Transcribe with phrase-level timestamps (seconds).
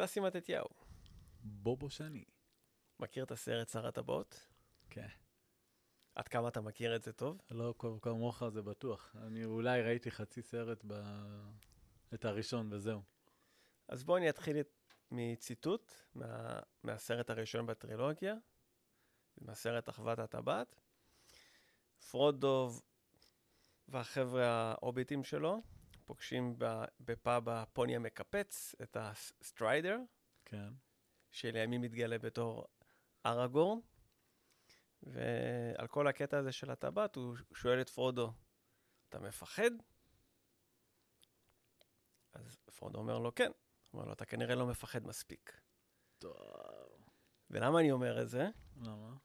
[0.00, 0.68] ססי מתתיהו,
[1.40, 2.24] בובו שני.
[3.00, 4.46] מכיר את הסרט שר הטבעות?
[4.90, 5.08] כן.
[6.14, 7.40] עד כמה אתה מכיר את זה טוב?
[7.50, 9.16] לא כמוך זה בטוח.
[9.22, 10.92] אני אולי ראיתי חצי סרט ב...
[12.14, 13.02] את הראשון וזהו.
[13.88, 18.34] אז בואו אני אתחיל את- מציטוט מה, מהסרט הראשון בטרילוגיה,
[19.40, 20.80] מהסרט אחוות הטבעת.
[22.10, 22.70] פרודו
[23.88, 25.62] והחבר'ה ההוביטים שלו
[26.08, 26.56] פוגשים
[27.00, 29.98] בפאב הפוני המקפץ, את הסטריידר,
[30.44, 30.68] כן.
[31.30, 32.66] שלימים מתגלה בתור
[33.26, 33.78] אראגורן,
[35.02, 38.32] ועל כל הקטע הזה של הטבעת הוא שואל את פרודו,
[39.08, 39.70] אתה מפחד?
[42.32, 43.50] אז פרודו אומר לו, כן.
[43.90, 45.60] הוא אומר לו, אתה כנראה לא מפחד מספיק.
[46.18, 46.36] טוב.
[47.50, 48.48] ולמה אני אומר את זה?
[48.76, 49.16] למה?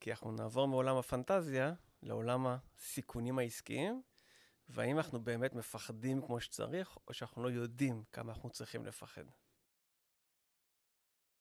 [0.00, 4.02] כי אנחנו נעבור מעולם הפנטזיה לעולם הסיכונים העסקיים,
[4.68, 9.24] והאם אנחנו באמת מפחדים כמו שצריך, או שאנחנו לא יודעים כמה אנחנו צריכים לפחד.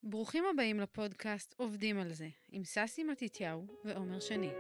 [0.04, 4.52] ברוכים הבאים לפודקאסט עובדים על זה, עם ססי מתתיהו ועומר שני.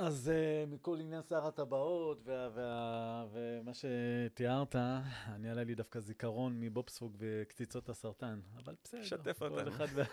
[0.00, 4.76] אז uh, מכל עניין שר הטבעות וה, וה, ומה שתיארת,
[5.26, 9.04] אני עלה לי דווקא זיכרון מבובספוג וקציצות הסרטן, אבל בסדר.
[9.04, 9.68] שתף אותנו.
[9.70, 10.04] אחד וה...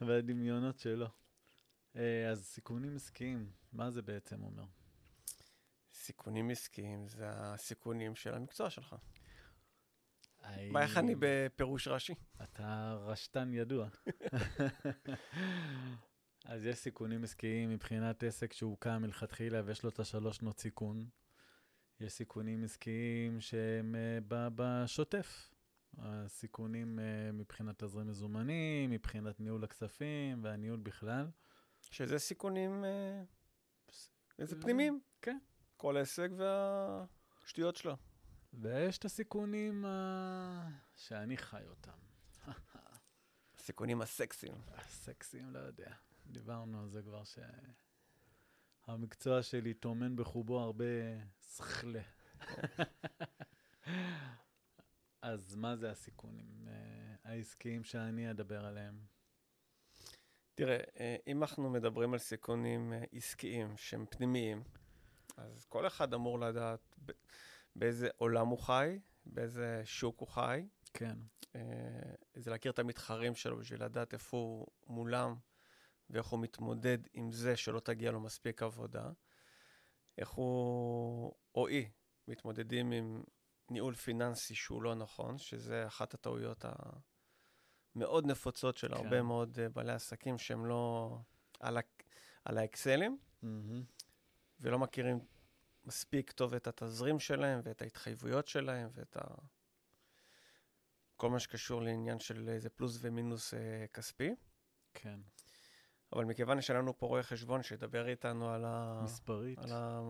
[0.06, 1.06] והדמיונות שלו.
[1.94, 1.98] Uh,
[2.30, 4.64] אז סיכונים עסקיים, מה זה בעצם אומר?
[5.92, 8.96] סיכונים עסקיים זה הסיכונים של המקצוע שלך.
[10.42, 12.14] האם- מה, איך אני בפירוש רש"י?
[12.42, 13.88] אתה רשתן ידוע.
[16.48, 21.08] אז יש סיכונים עסקיים מבחינת עסק שהוקם מלכתחילה ויש לו את השלוש שנות סיכון.
[22.00, 25.54] יש סיכונים עסקיים שהם אה, בשוטף.
[25.98, 31.26] הסיכונים אה, מבחינת תזרים מזומנים, מבחינת ניהול הכספים והניהול בכלל.
[31.90, 32.84] שזה סיכונים,
[34.38, 35.00] איזה אה, פנימיים.
[35.22, 35.38] כן.
[35.76, 37.96] כל עסק והשטויות שלו.
[38.52, 39.84] ויש את הסיכונים
[40.94, 41.98] שאני חי אותם.
[43.58, 44.54] הסיכונים הסקסיים.
[44.74, 46.05] הסקסים, לא יודע.
[46.30, 47.22] דיברנו על זה כבר
[48.86, 50.84] שהמקצוע שלי טומן בחובו הרבה
[51.56, 52.02] שכלה.
[55.22, 59.00] אז מה זה הסיכונים אה, העסקיים שאני אדבר עליהם?
[60.54, 64.62] תראה, אה, אם אנחנו מדברים על סיכונים אה, עסקיים שהם פנימיים,
[65.36, 66.96] אז כל אחד אמור לדעת
[67.76, 70.66] באיזה עולם הוא חי, באיזה שוק הוא חי.
[70.94, 71.18] כן,
[72.34, 75.36] זה להכיר את המתחרים שלו בשביל לדעת איפה הוא מולם
[76.10, 79.10] ואיך הוא מתמודד עם זה שלא תגיע לו מספיק עבודה.
[80.18, 81.88] איך הוא או היא
[82.28, 83.22] מתמודדים עם
[83.70, 86.64] ניהול פיננסי שהוא לא נכון, שזה אחת הטעויות
[87.94, 88.94] המאוד נפוצות של כן.
[88.94, 91.16] הרבה מאוד אה, בעלי עסקים שהם לא
[91.60, 91.80] על, ה-
[92.44, 93.84] על האקסלים מהמם.
[94.60, 95.18] ולא מכירים
[95.84, 99.20] מספיק טוב את התזרים שלהם ואת ההתחייבויות שלהם ואת ה...
[101.16, 104.34] כל מה שקשור לעניין של איזה פלוס ומינוס אה, כספי.
[104.94, 105.20] כן,
[106.12, 109.00] אבל מכיוון שיש לנו פה רואה חשבון שידבר איתנו על ה...
[109.04, 109.58] מספרית.
[109.58, 110.00] על ה...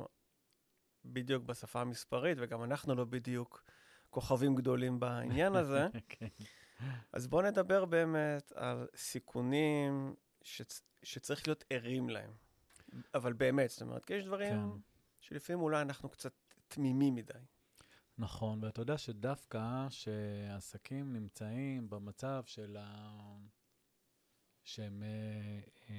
[1.04, 3.64] בדיוק בשפה המספרית, וגם אנחנו לא בדיוק
[4.10, 6.26] כוכבים גדולים בעניין הזה, כן,
[7.12, 10.82] אז בואו נדבר באמת על סיכונים שצ...
[11.02, 12.30] שצריך להיות ערים להם.
[13.14, 14.80] אבל באמת, זאת אומרת, כי יש דברים כן.
[15.20, 16.32] שלפעמים אולי אנחנו קצת
[16.68, 17.32] תמימים מדי.
[18.18, 23.10] נכון, ואתה יודע שדווקא שעסקים נמצאים במצב של ה...
[24.66, 25.60] שהם אה,
[25.90, 25.94] אה,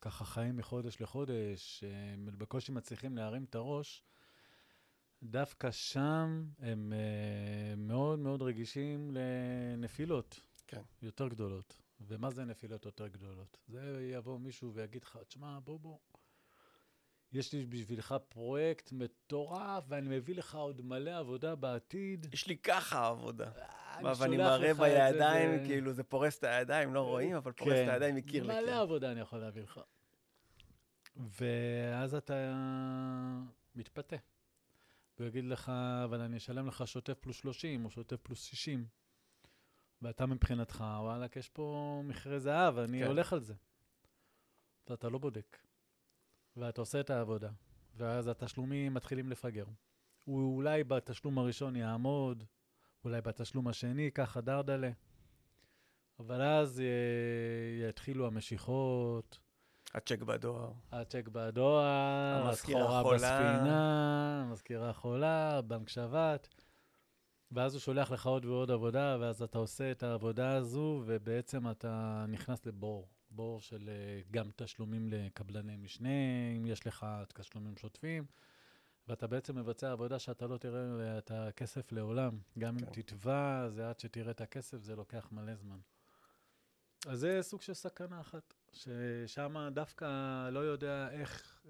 [0.00, 1.84] ככה חיים מחודש לחודש,
[2.14, 4.04] הם בקושי מצליחים להרים את הראש,
[5.22, 10.82] דווקא שם הם אה, מאוד מאוד רגישים לנפילות כן.
[11.02, 11.80] יותר גדולות.
[12.00, 13.58] ומה זה נפילות יותר גדולות?
[13.68, 15.98] זה יבוא מישהו ויגיד לך, תשמע, בוא בוא,
[17.32, 22.26] יש לי בשבילך פרויקט מטורף, ואני מביא לך עוד מלא עבודה בעתיד.
[22.32, 23.50] יש לי ככה עבודה.
[23.98, 27.92] אני ואני מראה בידיים, כאילו זה פורס את הידיים, לא רואים, אבל פורס כן, את
[27.92, 28.80] הידיים מקיר מלא לקיר.
[28.80, 29.80] עבודה אני יכול להביא לך.
[31.16, 32.54] ואז אתה
[33.74, 34.16] מתפתה.
[35.18, 35.72] הוא יגיד לך,
[36.04, 38.86] אבל אני אשלם לך שוטף פלוס 30 או שוטף פלוס 60.
[40.02, 43.06] ואתה מבחינתך, וואלכ, יש פה מכרה זהב, אני כן.
[43.06, 43.54] הולך על זה.
[44.88, 45.58] ואתה לא בודק.
[46.56, 47.50] ואתה עושה את העבודה.
[47.96, 49.64] ואז התשלומים מתחילים לפגר.
[50.24, 52.44] הוא אולי בתשלום הראשון יעמוד,
[53.04, 54.90] אולי בתשלום השני ייקח דרדלה.
[56.20, 59.38] אבל אז אה, יתחילו המשיכות,
[59.94, 60.72] הצ'ק בדואר.
[60.92, 63.14] הצ'ק בדואר, הסחורה.
[63.14, 66.48] בספינה, המזכירה חולה, בנק שבת.
[67.52, 72.24] ואז הוא שולח לך עוד ועוד עבודה, ואז אתה עושה את העבודה הזו, ובעצם אתה
[72.28, 73.08] נכנס לבור.
[73.30, 76.08] בור של אה, גם תשלומים לקבלני משנה,
[76.56, 78.24] אם יש לך תשלומים שוטפים,
[79.08, 82.38] ואתה בעצם מבצע עבודה שאתה לא תראה את הכסף לעולם.
[82.58, 83.02] גם אם כן.
[83.02, 85.78] תתבע, זה עד שתראה את הכסף, זה לוקח מלא זמן.
[87.06, 91.62] אז זה סוג של סכנה אחת, ששם דווקא לא יודע איך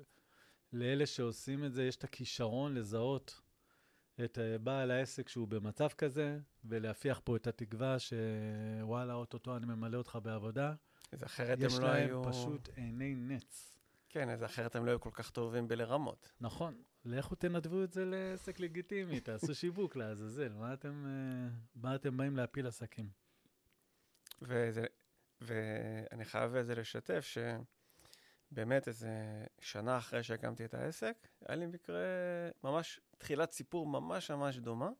[0.72, 3.40] לאלה שעושים את זה, יש את הכישרון לזהות
[4.24, 9.98] את אה, בעל העסק שהוא במצב כזה, ולהפיח פה את התקווה שוואלה, אוטוטו אני ממלא
[9.98, 10.74] אותך בעבודה.
[11.12, 12.22] אז אחרת יש הם לא להם היו...
[12.24, 13.78] פשוט עיני נץ.
[14.08, 16.32] כן, אז אחרת הם לא היו כל כך טובים בלרמות.
[16.40, 22.16] נכון, לכו תנדבו את זה לעסק לגיטימי, תעשו שיווק לעזאזל, מה אתם, אה, מה אתם
[22.16, 23.08] באים להפיל עסקים?
[24.42, 24.84] וזה,
[25.40, 27.24] ואני חייב איזה לשתף
[28.52, 32.04] שבאמת איזה שנה אחרי שהקמתי את העסק, היה לי מקרה,
[32.64, 34.90] ממש תחילת סיפור ממש ממש דומה,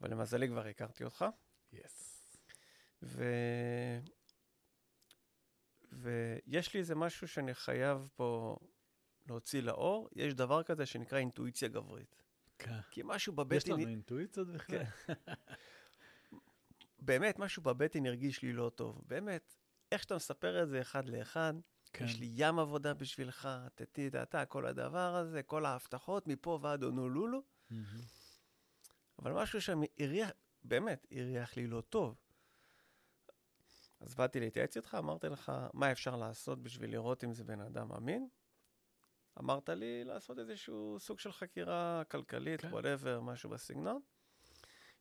[0.00, 1.24] אבל למזלי כבר הכרתי אותך,
[1.72, 2.24] יס.
[3.02, 3.24] ו...
[5.92, 8.56] ויש לי איזה משהו שאני חייב פה
[9.28, 12.22] להוציא לאור, יש דבר כזה שנקרא אינטואיציה גברית.
[12.58, 12.80] כן.
[12.90, 14.84] כי משהו יש בבטן, לנו אינטואיציות בכלל?
[14.84, 15.12] כן.
[16.98, 19.02] באמת, משהו בבטן הרגיש לי לא טוב.
[19.06, 19.54] באמת,
[19.92, 21.54] איך שאתה מספר את זה אחד לאחד,
[21.92, 22.04] כן.
[22.04, 27.42] יש לי ים עבודה בשבילך, תתי דעתה, כל הדבר הזה, כל ההבטחות, מפה ועד הונולולו,
[27.70, 27.84] מהמם.
[29.18, 30.30] אבל משהו שם הריח,
[30.64, 32.16] באמת, הריח לי לא טוב.
[34.00, 37.92] אז באתי להתייעץ איתך, אמרתי לך, מה אפשר לעשות בשביל לראות אם זה בן אדם
[37.92, 38.28] אמין?
[39.38, 42.70] אמרת לי לעשות איזשהו סוג של חקירה כלכלית, כן.
[42.72, 44.00] whatever, משהו בסגנון.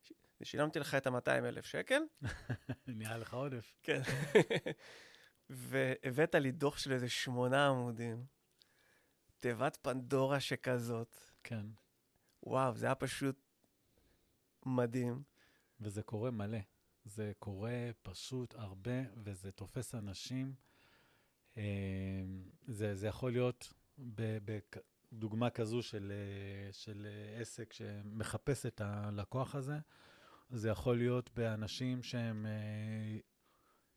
[0.04, 0.14] ש-
[0.44, 2.02] שילמתי לך את ה-200 אלף שקל,
[2.88, 3.74] נהיה לך עודף.
[3.84, 4.02] כן.
[5.50, 8.26] והבאת לי דוח של איזה שמונה עמודים,
[9.38, 11.16] תיבת פנדורה שכזאת.
[11.44, 11.66] כן.
[12.44, 13.36] וואו, זה היה פשוט
[14.66, 15.24] מדהים.
[15.82, 16.60] וזה קורה מלא.
[17.06, 20.54] זה קורה פשוט הרבה, וזה תופס אנשים.
[21.58, 21.64] אה,
[22.68, 29.80] זה, זה יכול להיות בדוגמה כזו של, אה, של אה, עסק שמחפש את הלקוח הזה.
[30.50, 33.20] זה יכול להיות באנשים שהם, אה,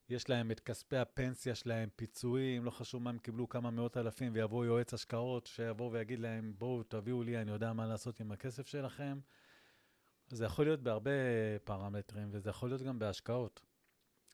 [0.08, 4.32] יש להם את כספי הפנסיה שלהם, פיצויים, לא חשוב מה הם קיבלו, כמה מאות אלפים,
[4.35, 8.67] ויבוא יועץ השקעות שיבוא ויגיד להם, בואו תביאו לי, אני יודע מה לעשות עם הכסף
[8.67, 9.20] שלכם.
[10.29, 11.11] זה יכול להיות בהרבה
[11.64, 13.61] פרמטרים, וזה יכול להיות גם בהשקעות.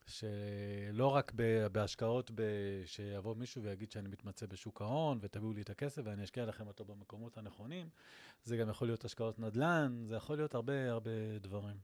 [0.06, 1.32] שלא רק
[1.72, 6.46] בהשקעות, ב- שיבוא מישהו ויגיד שאני מתמצא בשוק ההון, ותביאו לי את הכסף ואני אשקיע
[6.46, 7.88] לכם אותו במקומות הנכונים,
[8.44, 11.76] זה גם יכול להיות השקעות נדל"ן, זה יכול להיות הרבה הרבה דברים.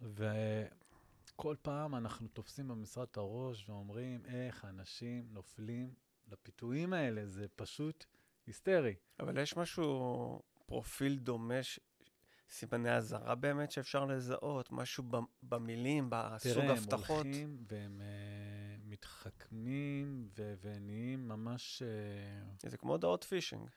[0.00, 5.94] וכל פעם אנחנו תופסים במשרד את הראש ואומרים איך אנשים נופלים
[6.28, 8.04] לפיתויים האלה, זה פשוט
[8.46, 8.94] היסטרי.
[9.20, 11.60] אבל יש משהו, פרופיל דומה.
[12.50, 15.04] סימני אזהרה באמת שאפשר לזהות, משהו
[15.42, 17.24] במילים, בסוג תראה, הם הבטחות.
[17.26, 23.70] הולכים והם uh, מתחכמים ו- ונהיים ממש, uh, זה כמו הודעות פישינג.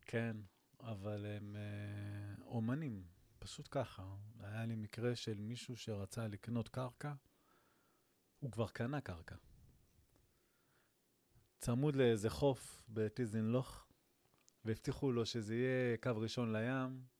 [0.00, 0.36] כן,
[0.80, 3.04] אבל הם uh, אומנים,
[3.38, 4.04] פשוט ככה.
[4.40, 7.12] היה לי מקרה של מישהו שרצה לקנות קרקע,
[8.40, 9.36] הוא כבר קנה קרקע.
[11.58, 13.86] צמוד לאיזה חוף בטיזנלוך,
[14.64, 17.15] והבטיחו לו שזה יהיה קו ראשון לים,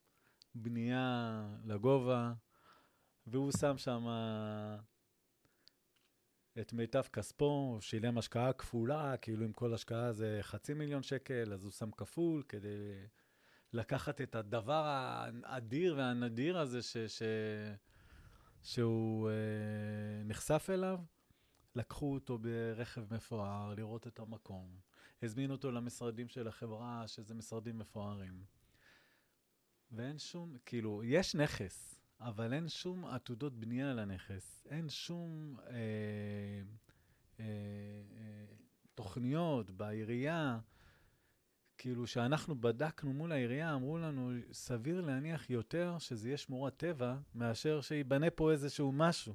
[0.62, 2.32] בנייה לגובה,
[3.26, 4.06] והוא שם שם
[6.60, 11.64] את מיטב כספו, שילם השקעה כפולה, כאילו אם כל השקעה זה חצי מיליון שקל, אז
[11.64, 13.06] הוא שם כפול כדי
[13.72, 14.84] לקחת את הדבר
[15.44, 17.22] האדיר והנדיר הזה ש, ש,
[18.62, 20.98] שהוא אה, נחשף אליו.
[21.76, 24.78] לקחו אותו ברכב מפואר לראות את המקום,
[25.22, 28.44] הזמינו אותו למשרדים של החברה, שזה משרדים מפוארים.
[29.92, 35.74] ואין שום, כאילו, יש נכס, אבל אין שום עתודות בנייה לנכס, אין שום אה,
[37.40, 37.44] אה,
[38.16, 38.44] אה,
[38.94, 40.58] תוכניות בעירייה.
[41.78, 47.80] כאילו, שאנחנו בדקנו מול העירייה, אמרו לנו, סביר להניח יותר שזה יהיה שמורת טבע, מאשר
[47.80, 49.34] שייבנה פה איזשהו משהו.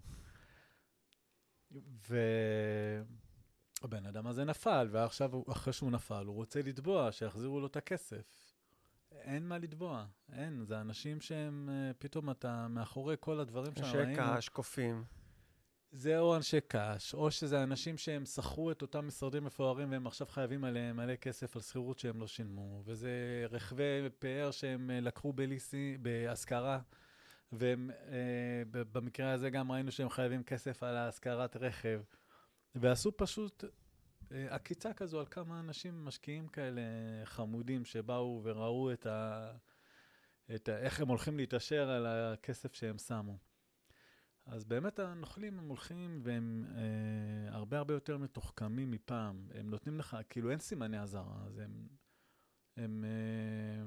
[1.71, 3.05] והבן
[4.05, 8.50] אדם הזה נפל, ועכשיו, אחרי שהוא נפל, הוא רוצה לתבוע, שיחזירו לו את הכסף.
[9.11, 10.65] אין מה לתבוע, אין.
[10.65, 14.23] זה אנשים שהם, אה, פתאום אתה מאחורי כל הדברים אנשי שראינו.
[14.37, 15.03] קש, קופים.
[15.91, 20.27] זה או אנשי קש, או שזה אנשים שהם שכרו את אותם משרדים מפוארים והם עכשיו
[20.27, 25.33] חייבים עליהם מלא כסף על שכירות שהם לא שילמו, וזה רכבי פאר שהם אה, לקחו
[25.33, 26.79] בליסי, בהשכרה,
[27.51, 32.01] והם, אה, במקרה הזה גם ראינו שהם חייבים כסף על השכרת רכב,
[32.75, 33.63] ועשו פשוט
[34.49, 36.81] עקיצה כזו על כמה אנשים משקיעים כאלה
[37.25, 39.51] חמודים שבאו וראו את ה...
[40.55, 43.37] את ה- איך הם הולכים להתעשר על הכסף שהם שמו.
[44.45, 49.47] אז באמת הנוכלים הם הולכים והם אה, הרבה הרבה יותר מתוחכמים מפעם.
[49.53, 51.87] הם נותנים לך, כאילו אין סימני אזהרה, אז הם...
[52.77, 53.85] הם אה,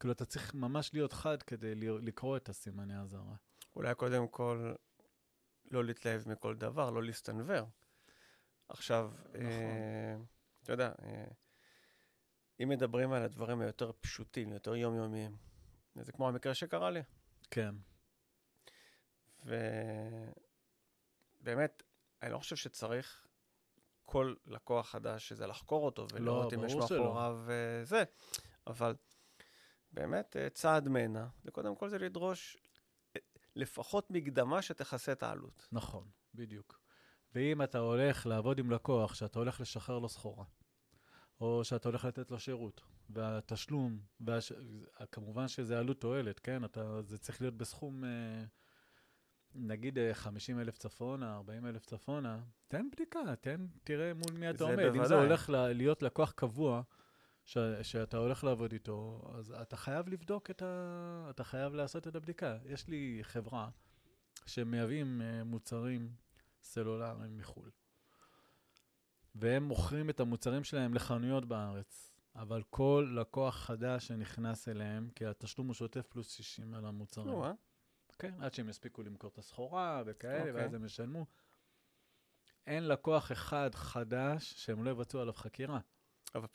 [0.00, 3.34] כאילו אתה צריך ממש להיות חד כדי לקרוא את הסימני אזהרה.
[3.76, 4.74] אולי קודם כל
[5.70, 7.66] לא להתלהב מכל דבר, לא להסתנוור.
[8.68, 9.42] עכשיו, נכון.
[9.42, 10.16] אה,
[10.62, 11.24] אתה יודע, אה,
[12.62, 15.36] אם מדברים על הדברים היותר פשוטים, יותר יומיומיים,
[15.94, 17.00] זה כמו המקרה שקרה לי.
[17.50, 17.74] כן,
[21.40, 21.82] ובאמת,
[22.22, 23.26] אני לא חושב שצריך
[24.04, 26.74] כל לקוח חדש שזה לחקור אותו ולראות אם יש.
[26.74, 28.04] מאחוריו אה, זה,
[28.66, 28.94] אבל
[29.92, 32.56] באמת, אה, צעד מנע, זה קודם כל זה לדרוש
[33.16, 33.20] אה,
[33.56, 35.68] לפחות מקדמה שתכסה את העלות.
[35.72, 36.81] נכון, בדיוק.
[37.34, 40.44] ואם אתה הולך לעבוד עם לקוח, שאתה הולך לשחרר לו סחורה,
[41.40, 44.52] או שאתה הולך לתת לו שירות, והתשלום, והש...
[45.12, 46.64] כמובן שזה עלות תועלת, כן?
[46.64, 47.02] אתה...
[47.02, 48.44] זה צריך להיות בסכום, אה,
[49.54, 54.78] נגיד 50 אלף צפונה, 40 אלף צפונה, תן בדיקה, תן, תראה מול מי אתה עומד.
[54.78, 55.26] אם זה בוודאי.
[55.26, 55.50] הולך.
[55.50, 56.82] להיות לקוח קבוע,
[57.44, 57.58] ש...
[57.82, 61.26] שאתה הולך לעבוד איתו, אז אתה חייב לבדוק את ה...
[61.30, 62.58] אתה חייב לעשות את הבדיקה.
[62.64, 63.68] יש לי חברה
[64.46, 66.10] שמייבאים אה, מוצרים
[66.62, 67.70] סלולריים מחו"ל,
[69.34, 75.66] והם מוכרים את המוצרים שלהם לחנויות בארץ, אבל כל לקוח חדש שנכנס אליהם, כי התשלום
[75.66, 77.26] הוא שוטף פלוס 60 על המוצרים.
[77.26, 77.52] נו, אה?
[78.18, 80.52] כן, עד שהם יספיקו למכור את הסחורה וכאלה, אוקיי.
[80.52, 81.26] ואז הם ישלמו.
[82.66, 85.80] אין לקוח אחד חדש שהם לא יבצעו עליו חקירה.
[86.34, 86.46] אבל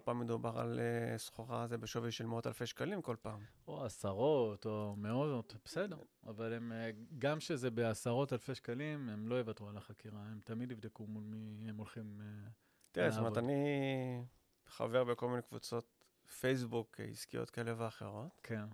[0.00, 3.40] פעם מדובר על אה, סחורה זה בשווי של מאות אלפי שקלים כל פעם.
[3.68, 5.98] או עשרות, או מאות, בסדר.
[6.26, 10.70] אבל הם, אה, גם שזה בעשרות אלפי שקלים, הם לא יוותרו על החקירה, הם תמיד
[10.70, 12.20] יבדקו מול מי הם הולכים...
[12.20, 12.50] אה,
[12.92, 13.38] תראה, זאת אומרת.
[13.38, 14.24] אני
[14.66, 16.04] חבר בכל מיני קבוצות
[16.40, 18.40] פייסבוק עסקיות כאלה ואחרות.
[18.42, 18.64] כן,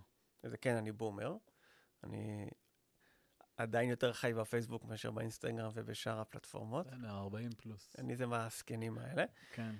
[0.43, 1.37] זה כן, אני בומר.
[2.03, 2.49] אני
[3.57, 6.87] עדיין יותר חי בפייסבוק מאשר באינסטגרם ובשאר הפלטפורמות.
[6.87, 7.95] בסדר, 40 פלוס.
[7.97, 9.25] אני זה מהזקנים האלה.
[9.53, 9.75] כן,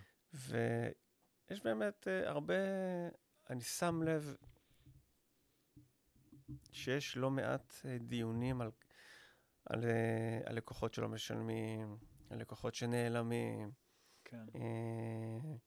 [1.49, 2.53] ויש באמת uh, הרבה,
[3.49, 4.35] אני שם לב
[6.71, 8.71] שיש לא מעט uh, דיונים על,
[9.65, 11.97] על, uh, על לקוחות שלא משלמים,
[12.29, 13.71] על לקוחות שנעלמים,
[14.25, 14.45] כן.
[14.53, 15.57] uh,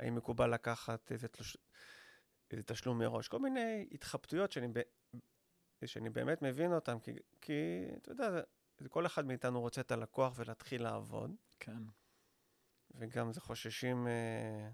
[0.00, 1.56] האם מקובל לקחת איזה, תלוש,
[2.50, 4.80] איזה תשלום מראש, כל מיני התחבטויות שאני, ב,
[5.86, 7.52] שאני באמת מבין אותן, כי, כי
[7.96, 11.34] אתה יודע, זה, כל אחד מאיתנו רוצה את הלקוח ולהתחיל לעבוד.
[11.60, 11.82] כן,
[12.94, 14.70] וגם זה חוששים אה,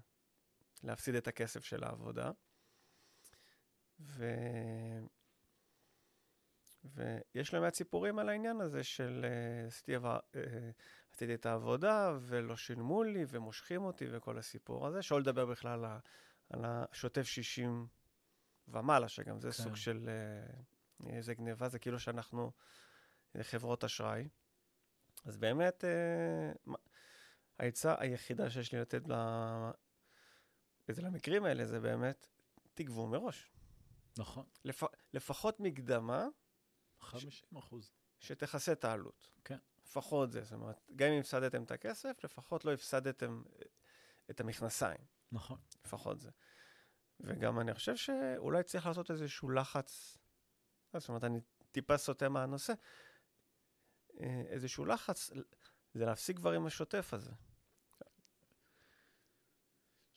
[0.83, 2.31] להפסיד את הכסף של העבודה.
[3.99, 4.25] ו...
[6.83, 9.99] ויש לא מעט סיפורים על העניין הזה של אה, עשיתי, אה,
[11.13, 15.85] עשיתי את העבודה ולא שילמו לי ומושכים אותי וכל הסיפור הזה, שלא לדבר בכלל
[16.49, 17.87] על השוטף 60
[18.67, 19.53] ומעלה, שגם זה כן.
[19.53, 22.51] סוג של אה, איזה גניבה, זה כאילו שאנחנו
[23.41, 24.27] חברות אשראי.
[25.25, 25.83] אז באמת,
[27.59, 29.01] העצה היחידה שיש לי לתת
[30.91, 30.95] ל...
[30.95, 32.27] זה למקרים האלה, זה באמת,
[32.73, 33.51] תגבו מראש.
[34.17, 34.83] נכון, לפ...
[35.13, 36.27] לפחות מקדמה
[36.99, 37.91] 50 אחוז.
[38.19, 39.29] שתכסה את העלות.
[39.43, 39.57] כן.
[39.85, 43.65] לפחות זה, זאת אומרת, גם אם הפסדתם את הכסף, לפחות לא הפסדתם אה,
[44.29, 45.05] את המכנסיים.
[45.31, 45.57] נכון.
[45.85, 46.29] לפחות זה.
[47.19, 50.17] וגם אני חושב שאולי צריך לעשות איזשהו לחץ,
[50.95, 51.39] אה, זאת אומרת, אני
[51.71, 52.73] טיפה סוטה מהנושא,
[54.19, 55.31] אה, איזשהו לחץ,
[55.93, 57.31] זה להפסיק כבר עם השוטף הזה.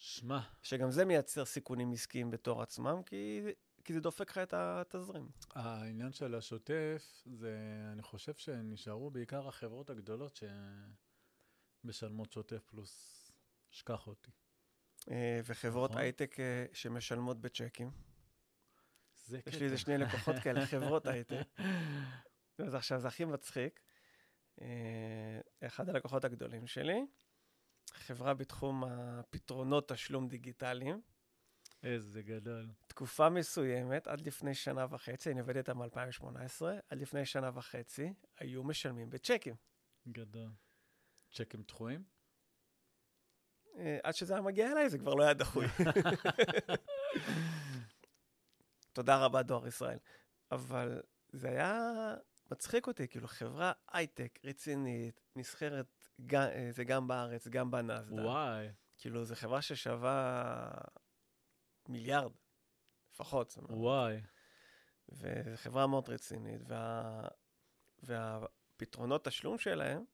[0.07, 3.41] שמע, שגם זה מייצר סיכונים עסקיים בתור עצמם, כי,
[3.85, 5.29] כי זה דופק לך את התזרים.
[5.51, 7.57] העניין של השוטף, זה,
[7.93, 10.41] אני חושב שנשארו בעיקר החברות הגדולות
[11.85, 13.31] שמשלמות שוטף פלוס
[13.71, 14.31] שכח אותי.
[15.11, 16.03] אה, וחברות נכון.
[16.03, 17.91] הייטק אה, שמשלמות בצ'קים.
[19.25, 21.47] זה יש לי איזה שני לקוחות כאלה, חברות הייטק.
[22.59, 23.81] אז עכשיו זה הכי מצחיק.
[24.61, 27.01] אה, אחד הלקוחות הגדולים שלי,
[27.93, 31.01] חברה בתחום הפתרונות תשלום דיגיטליים,
[31.83, 32.71] איזה גדול.
[32.87, 38.65] תקופה מסוימת, עד לפני שנה וחצי, אני עובד איתם מ-2018, עד לפני שנה וחצי, היו
[38.65, 39.55] משלמים בצ'קים.
[40.09, 40.51] גדול.
[41.33, 42.05] צ'קים דחויים?
[43.79, 45.67] אה, עד שזה היה מגיע אליי, זה כבר לא היה דחוי.
[48.93, 49.99] תודה רבה, דואר ישראל.
[50.51, 51.91] אבל זה היה
[52.51, 55.87] מצחיק אותי, כאילו, חברה הייטק רצינית, נסחרת,
[56.27, 58.23] גם, אה, זה גם בארץ, גם בנאסדק.
[58.23, 58.69] וואי.
[58.99, 60.71] כאילו, זו חברה ששווה
[61.89, 62.33] מיליארד,
[63.13, 63.51] לפחות.
[63.51, 63.71] זאת אומרת.
[63.71, 64.21] וואי.
[65.09, 67.29] וזו חברה מאוד רצינית, וה...
[68.03, 70.05] והפתרונות תשלום שלהם,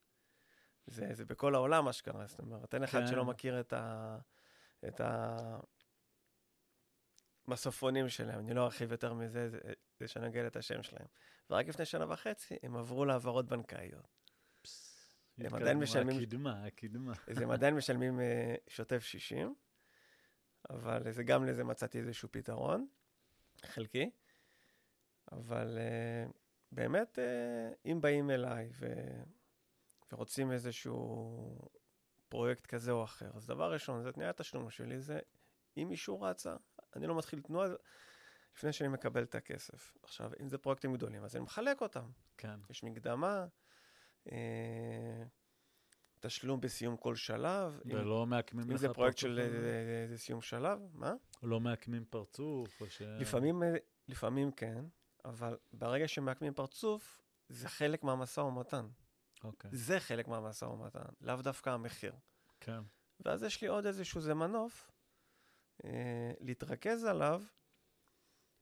[0.87, 3.07] זה, זה בכל העולם אשכרה, זאת אומרת, אין אחד כן.
[3.07, 4.19] שלא מכיר את ה...
[4.89, 5.37] את ה...
[7.47, 9.59] המסופונים שלהם, אני לא ארחיב יותר מזה, זה,
[9.99, 11.07] זה שנגל את השם שלהם.
[11.51, 14.20] ורק לפני שנה וחצי הם עברו להעברות בנקאיות.
[15.47, 17.13] הם עדיין משלמים- הקדמה, הקדמה.
[17.27, 19.55] אז הם עדיין משלמים אה, שוטף 60,
[20.71, 22.87] אבל זה גם לזה מצאתי איזשהו פתרון,
[23.67, 24.11] חלקי.
[25.33, 26.31] אבל אה,
[26.73, 28.87] באמת, אה, אם באים אליי ו...
[30.13, 31.69] ורוצים איזשהו
[32.29, 35.19] פרויקט כזה או אחר, אז דבר ראשון, זה תנאי התשלום שלי, זה
[35.77, 36.57] אם מישהו רצה,
[36.97, 37.69] אני לא מתחיל תנועה
[38.57, 39.97] לפני שאני מקבל את הכסף.
[40.03, 42.11] עכשיו, אם זה פרויקטים גדולים, אז אני מחלק אותם.
[42.39, 42.61] כן.
[42.71, 43.47] יש מקדמה,
[46.21, 47.81] תשלום בסיום כל שלב.
[47.87, 51.13] אם- ולא מעקמים לך אם זה פרויקט של פרצוף, אה, אה, סיום שלב, מה?
[51.43, 53.03] לא מעקמים פרצוף, או ש...
[53.03, 53.75] לפעמים, אה,
[54.09, 54.85] לפעמים כן,
[55.25, 58.87] אבל ברגע שמעקמים פרצוף, זה חלק מהמשא ומתן.
[59.45, 62.13] אוקיי, זה חלק מהמשא ומתן, לאו דווקא המחיר.
[62.61, 62.81] כן.
[63.25, 64.91] ואז יש לי עוד איזשהו זה מנוף
[65.85, 67.43] אה, להתרכז עליו,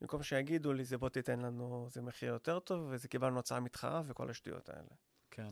[0.00, 4.02] במקום שיגידו לי, זה בוא תיתן לנו, זה מחיר יותר טוב, וזה קיבלנו הצעה מתחרה
[4.04, 4.88] וכל השטויות האלה.
[5.38, 5.50] כן.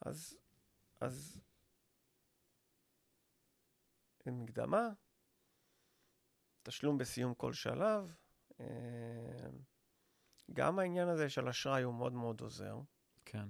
[0.00, 0.38] אז,
[1.00, 1.40] אז
[4.26, 4.88] אין מקדמה,
[6.62, 8.14] תשלום בסיום כל שלב.
[8.60, 9.48] אה,
[10.52, 12.80] גם העניין הזה של אשראי הוא מאוד מאוד עוזר.
[13.24, 13.48] כן.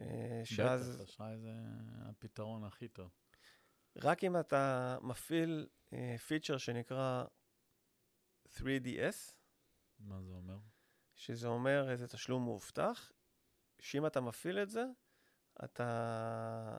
[0.00, 1.52] אה, שאז בטח, אשראי זה
[2.10, 3.10] הפתרון הכי טוב.
[3.96, 7.24] רק אם אתה מפעיל אה, פיצ'ר שנקרא
[8.48, 9.32] 3DS,
[9.98, 10.58] מה זה אומר?
[11.14, 13.12] שזה אומר איזה תשלום מאובטח,
[13.82, 14.84] שאם אתה מפעיל את זה,
[15.64, 16.78] אתה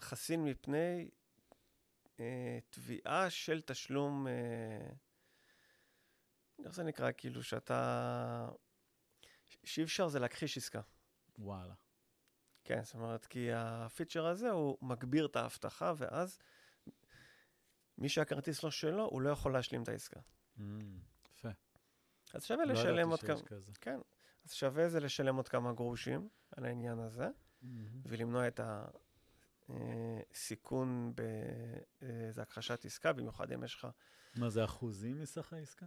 [0.00, 1.10] חסין מפני
[2.20, 4.92] אה, תביעה של תשלום, אה,
[6.64, 7.10] איך זה נקרא?
[7.16, 8.48] כאילו שאתה...
[9.64, 10.80] שאי אפשר זה להכחיש עסקה.
[11.38, 11.74] וואלה.
[12.64, 16.38] כן, זאת אומרת, כי הפיצ'ר הזה הוא מגביר את האבטחה, ואז
[17.98, 20.20] מי שהכרטיס לא שלו, הוא לא יכול להשלים את העסקה.
[20.58, 20.62] Mm,
[21.32, 21.48] יפה.
[22.34, 23.40] אז שווה לא לשלם עוד כמה...
[23.80, 24.00] כן,
[24.44, 27.28] אז שווה זה לשלם עוד כמה גרושים על העניין הזה.
[28.04, 28.60] ולמנוע את
[29.68, 31.12] הסיכון
[32.00, 33.86] באיזו הכחשת עסקה, במיוחד אם יש לך...
[34.36, 35.86] מה זה אחוזים מסך העסקה?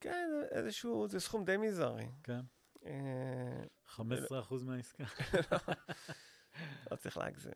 [0.00, 2.08] כן, איזשהו, זה סכום די מזערי.
[2.22, 2.40] כן.
[2.86, 5.04] אה, 15 אחוז מהעסקה.
[6.90, 7.52] לא צריך להגזים.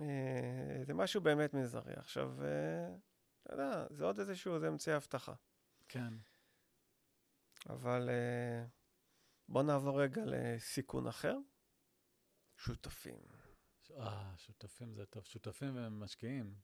[0.00, 1.94] אה, זה משהו באמת מזערי.
[1.96, 2.94] עכשיו, אה,
[3.42, 5.32] אתה יודע, זה עוד איזשהו, זה אמצעי אבטחה.
[5.88, 6.14] כן.
[7.68, 8.64] אבל אה,
[9.50, 11.36] בוא נעבור רגע לסיכון אחר.
[12.56, 13.22] שותפים.
[13.90, 15.24] אה, שותפים זה טוב.
[15.24, 16.54] שותפים ומשקיעים.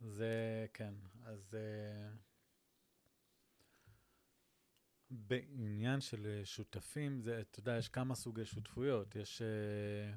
[0.00, 0.94] זה, כן.
[1.24, 2.08] אז אה,
[5.10, 9.16] בעניין של אה, שותפים, זה, אתה יודע, יש כמה סוגי שותפויות.
[9.16, 10.12] יש אה,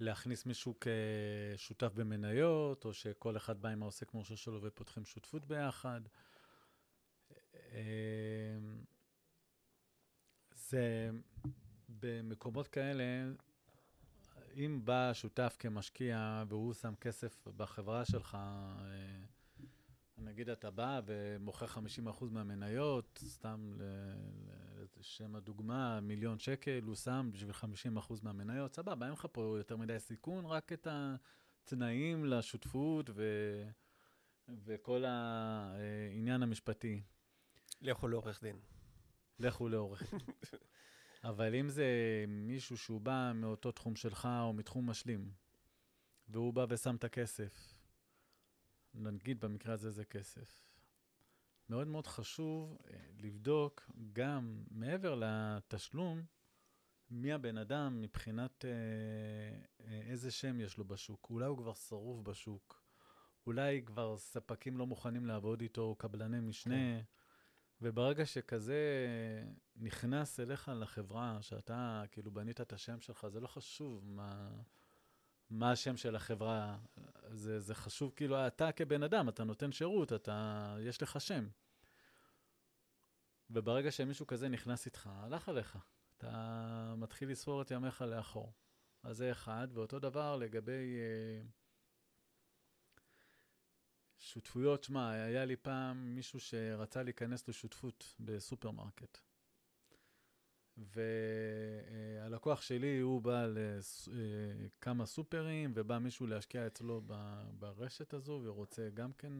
[0.00, 6.00] להכניס מישהו כשותף במניות, או שכל אחד בא עם העוסק מורשה שלו ופותחים שותפות ביחד.
[7.74, 8.58] אה,
[10.54, 11.10] זה
[11.88, 13.04] במקומות כאלה,
[14.56, 19.20] אם בא שותף כמשקיע והוא שם כסף בחברה שלך, אה,
[20.18, 23.72] נגיד אתה בא ומוכר 50% מהמניות, סתם
[25.00, 29.98] לשם הדוגמה, מיליון שקל, הוא שם בשביל 50% מהמניות, סבבה, אין לך פה יותר מדי
[29.98, 33.24] סיכון, רק את התנאים לשותפות ו...
[34.48, 37.02] וכל העניין המשפטי.
[37.84, 38.56] לכו לעורך דין.
[39.38, 40.14] לכו לעורך.
[41.24, 41.86] אבל אם זה
[42.28, 45.32] מישהו שהוא בא מאותו תחום שלך או מתחום משלים,
[46.28, 47.74] והוא בא ושם את הכסף,
[48.94, 50.64] נגיד במקרה הזה זה כסף,
[51.68, 56.22] מאוד מאוד חשוב אה, לבדוק גם מעבר לתשלום,
[57.10, 58.70] מי הבן אדם מבחינת אה,
[59.86, 61.26] אה, איזה שם יש לו בשוק.
[61.30, 62.82] אולי הוא כבר שרוף בשוק,
[63.46, 67.00] אולי כבר ספקים לא מוכנים לעבוד איתו, קבלני משנה.
[67.82, 68.84] וברגע שכזה
[69.76, 74.50] נכנס אליך לחברה, שאתה כאילו בנית את השם שלך, זה לא חשוב מה,
[75.50, 76.78] מה השם של החברה,
[77.30, 81.48] זה, זה חשוב כאילו, אתה כבן אדם, אתה נותן שירות, אתה, יש לך שם.
[83.50, 85.78] וברגע שמישהו כזה נכנס איתך, הלך עליך.
[86.16, 88.52] אתה מתחיל לספור את ימיך לאחור.
[89.02, 91.46] אז זה אחד, ואותו דבר לגבי אה,
[94.24, 94.84] שותפויות.
[94.84, 99.18] שמע, היה לי פעם מישהו שרצה להיכנס לשותפות בסופרמרקט.
[100.76, 107.02] והלקוח שלי, הוא בא לכמה סופרים, ובא מישהו להשקיע אצלו
[107.58, 109.32] ברשת הזו, ורוצה גם כן...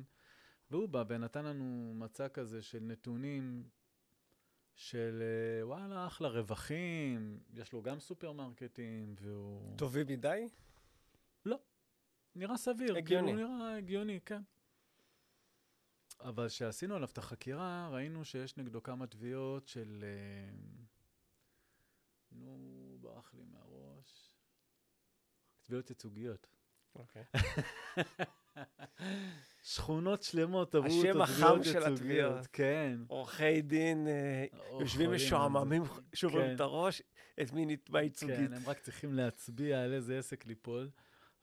[0.70, 3.68] והוא בא ונתן לנו מצע כזה של נתונים
[4.74, 9.76] של אה, וואלה, אחלה רווחים, יש לו גם סופרמרקטים, והוא...
[9.76, 10.48] טובים מדי?
[12.36, 12.96] נראה סביר.
[12.96, 13.32] הגיוני.
[13.32, 14.42] כאילו, נראה הגיוני, כן.
[16.24, 20.04] אבל כשעשינו עליו את החקירה, ראינו שיש נגדו כמה תביעות של...
[20.04, 20.56] אה,
[22.32, 24.30] נו, ברח לי מהראש.
[25.62, 26.46] תביעות ייצוגיות.
[26.94, 27.24] אוקיי.
[29.62, 31.92] שכונות שלמות עברו השם אותו החם תביעות של ייצוגיות.
[31.92, 32.46] התביעות.
[32.52, 32.98] כן.
[33.06, 34.44] עורחי דין אה,
[34.80, 35.82] יושבים משועממים.
[36.14, 36.54] שוברים כן.
[36.54, 37.02] את הראש,
[37.42, 38.36] את מי נתבע ייצוגית.
[38.36, 40.90] כן, הם רק צריכים להצביע על איזה עסק ליפול.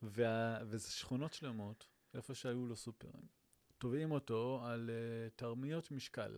[0.04, 3.41] וזה שכונות שלמות, איפה שהיו לו סופרים.
[3.82, 6.38] תובעים אותו על uh, תרמיות משקל.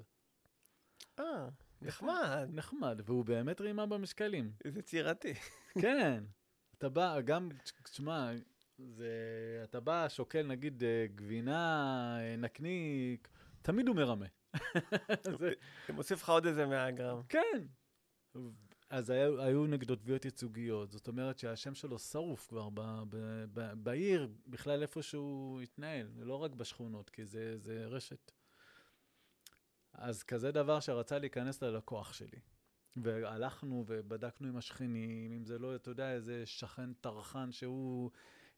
[1.20, 1.48] אה,
[1.82, 4.52] נחמד, נחמד, והוא באמת רימה במשקלים.
[4.66, 5.34] איזה צירתי.
[5.82, 6.24] כן.
[6.78, 7.50] אתה בא, גם,
[7.84, 8.32] תשמע,
[8.78, 9.12] זה,
[9.64, 13.28] אתה בא, שוקל נגיד אה, גבינה, אה, נקניק,
[13.62, 14.26] תמיד הוא מרמה.
[15.24, 15.52] זה,
[15.88, 17.22] זה מוסיף לך עוד איזה 100 גרם.
[17.30, 17.66] כן.
[18.94, 23.74] אז היו, היו נגדו תביעות ייצוגיות, זאת אומרת שהשם שלו שרוף כבר ב, ב, ב,
[23.84, 28.32] בעיר, בכלל איפה שהוא התנהל, ולא רק בשכונות, כי זה, זה רשת.
[29.94, 32.40] אז כזה דבר שרצה להיכנס ללקוח שלי.
[32.96, 38.12] והלכנו ובדקנו עם השכנים, אם זה לא, אתה יודע, איזה שכן טרחן שהוא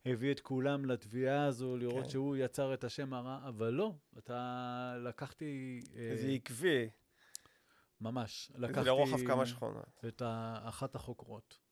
[0.06, 2.10] הביא את כולם לתביעה הזו, לראות כן.
[2.10, 5.80] שהוא יצר את השם הרע, אבל לא, אתה לקחתי...
[5.96, 6.90] אה, איזה עקבי.
[8.02, 8.52] ממש.
[8.54, 10.02] זה לקחתי לרוחב כמה שכונות.
[10.08, 10.22] את
[10.64, 11.66] אחת החוקרות.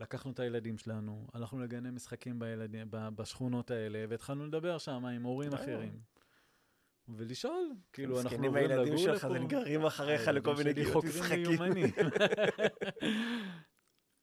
[0.00, 5.54] לקחנו את הילדים שלנו, הלכנו לגני משחקים בילדים, בשכונות האלה, והתחלנו לדבר שם עם הורים
[5.54, 5.62] אה.
[5.62, 6.00] אחרים.
[7.08, 9.36] ולשאול, כאילו, אנחנו מסכנים עוברים הילדים לגור שלך, לפה.
[9.36, 11.58] הם גרים אחריך לכל הילדים מיני חוקרים משחקים.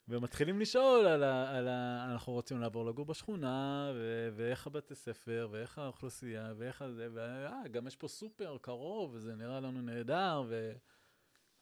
[0.08, 2.08] ומתחילים לשאול על ה, על ה...
[2.12, 7.96] אנחנו רוצים לעבור לגור בשכונה, ו- ואיך הבתי ספר, ואיך האוכלוסייה, ואיך הזה, וגם יש
[7.96, 10.44] פה סופר קרוב, וזה נראה לנו נהדר,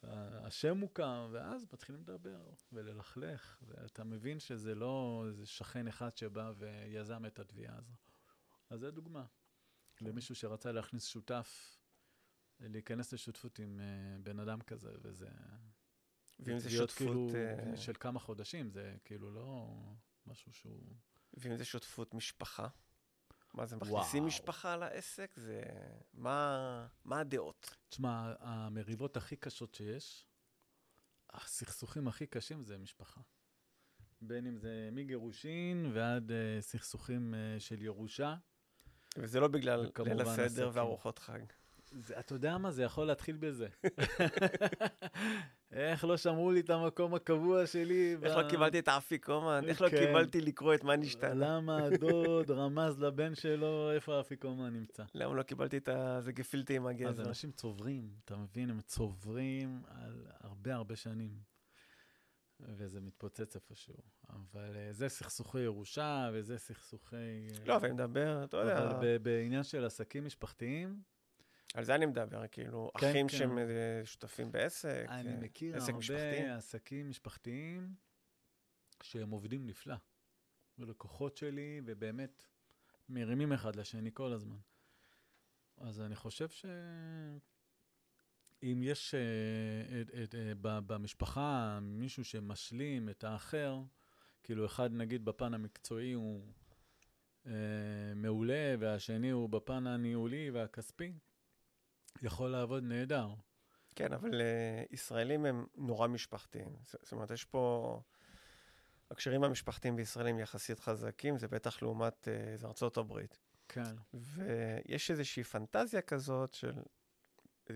[0.03, 7.25] והשם מוקם, ואז מתחילים לדבר וללכלך, ואתה מבין שזה לא איזה שכן אחד שבא ויזם
[7.25, 7.93] את התביעה הזו.
[8.69, 9.25] אז זו דוגמה
[10.01, 11.77] למישהו שרצה להכניס שותף,
[12.59, 15.29] להיכנס לשותפות עם uh, בן אדם כזה, וזה...
[16.39, 19.77] ואם זה שותפות, כאילו אה, של כמה חודשים, זה כאילו לא
[20.25, 20.95] משהו שהוא...
[21.33, 22.67] ואם זה שותפות משפחה?
[23.57, 23.97] מה זה, וואו.
[23.97, 25.31] מכניסים משפחה לעסק?
[25.35, 25.61] זה...
[26.13, 27.75] מה מה הדעות?
[27.89, 30.25] תשמע, המריבות הכי קשות שיש,
[31.29, 33.21] הסכסוכים הכי קשים זה משפחה.
[34.21, 38.35] בין אם זה מגירושין ועד uh, סכסוכים uh, של ירושה.
[39.17, 40.71] וזה לא בגלל ליל הסדר.
[40.73, 41.39] וארוחות חג.
[41.91, 42.71] זה, אתה יודע מה?
[42.71, 43.67] זה יכול להתחיל בזה.
[45.71, 48.15] איך לא שמרו לי את המקום הקבוע שלי?
[48.23, 49.63] איך לא קיבלתי את האפיקומן?
[49.67, 49.97] איך לא כן.
[49.97, 51.33] קיבלתי לקרוא את מה נשתנה?
[51.33, 55.03] למה הדוד רמז לבן שלו איפה האפיקומן נמצא?
[55.15, 55.89] למה לא קיבלתי את.
[56.19, 57.27] זה גפילטי עם אז הגזר?
[57.27, 58.69] אנשים צוברים, אתה מבין?
[58.69, 61.57] הם צוברים על הרבה הרבה שנים.
[62.59, 63.97] וזה מתפוצץ איפשהו.
[64.29, 67.15] אבל אה, זה סכסוכי ירושה וזה סכסוכי...
[67.65, 71.01] לא, אבל אני מדבר, אתה יודע, אבל בעניין של עסקים משפחתיים,
[71.77, 73.37] על זה אני מדבר, כאילו, כן, אחים כן.
[73.37, 76.39] שהם אה, שותפים בעסק, אני אה, מכיר עסק משפחתי.
[76.39, 77.93] הרבה עסקים משפחתיים
[79.03, 79.95] שהם עובדים נפלא.
[80.79, 82.43] ולקוחות שלי, ובאמת
[83.09, 84.57] מרימים אחד לשני כל הזמן.
[85.77, 86.65] אז אני חושב ש...
[88.63, 93.81] אם יש אה, את, את, ב- במשפחה מישהו שמשלים את האחר,
[94.43, 96.53] כאילו אחד נגיד בפן המקצועי הוא
[97.47, 97.51] אה,
[98.15, 101.13] מעולה, והשני הוא בפן הניהולי והכספי,
[102.21, 103.29] יכול לעבוד נהדר.
[103.95, 106.75] כן, אבל אה, ישראלים הם נורא משפחתיים.
[106.81, 108.01] זאת אומרת, יש פה...
[109.11, 113.37] הקשרים המשפחתיים בישראל יחסית חזקים, זה בטח לעומת זה ארצות הברית.
[113.67, 113.95] כן.
[114.13, 116.73] ויש איזושהי פנטזיה כזאת של,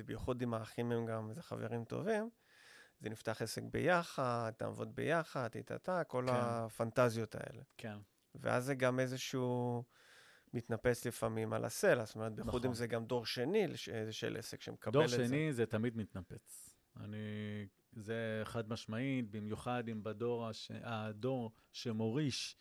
[0.06, 2.30] בייחוד עם האחים הם גם איזה חברים טובים,
[2.99, 6.34] זה נפתח עסק ביחד, תעבוד ביחד, טה-טה-טה, כל כן.
[6.34, 7.63] הפנטזיות האלה.
[7.77, 7.97] כן.
[8.36, 9.84] ואז זה גם איזשהו
[10.53, 12.75] מתנפץ לפעמים על הסלע, זאת אומרת, בייחוד אם נכון.
[12.75, 13.67] זה גם דור שני
[14.11, 15.27] של עסק שמקבל דור את זה.
[15.27, 16.75] שני זה תמיד מתנפץ.
[16.99, 17.17] אני,
[17.91, 20.71] זה חד משמעית, במיוחד אם בדור, הש...
[20.83, 22.57] הדור שמוריש,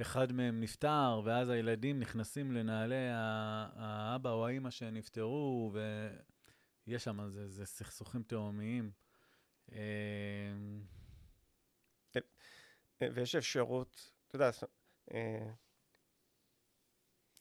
[0.00, 5.72] אחד מהם נפטר, ואז הילדים נכנסים לנעלי האבא או האימא שנפטרו,
[6.86, 8.90] ויש שם, זה, זה סכסוכים תהומיים.
[9.72, 9.78] אה,
[13.00, 14.50] ויש אפשרות, אתה יודע,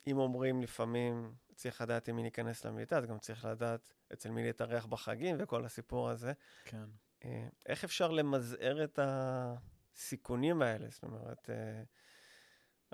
[0.07, 4.43] אם אומרים לפעמים, צריך לדעת עם מי להיכנס למיטה, אז גם צריך לדעת אצל מי
[4.43, 6.33] להתארח בחגים וכל הסיפור הזה.
[6.65, 6.85] כן.
[7.25, 10.89] אה, איך אפשר למזער את הסיכונים האלה?
[10.89, 11.83] זאת אומרת, אה,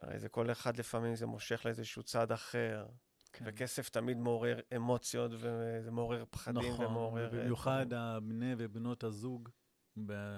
[0.02, 2.88] הרי זה כל אחד לפעמים זה מושך לאיזשהו צד אחר,
[3.34, 3.46] כן.
[3.48, 7.24] וכסף תמיד מעורר אמוציות, וזה מעורר פחדים נכון, ומעורר...
[7.24, 8.02] אה, ובמיוחד דברים.
[8.02, 9.50] הבני ובנות הזוג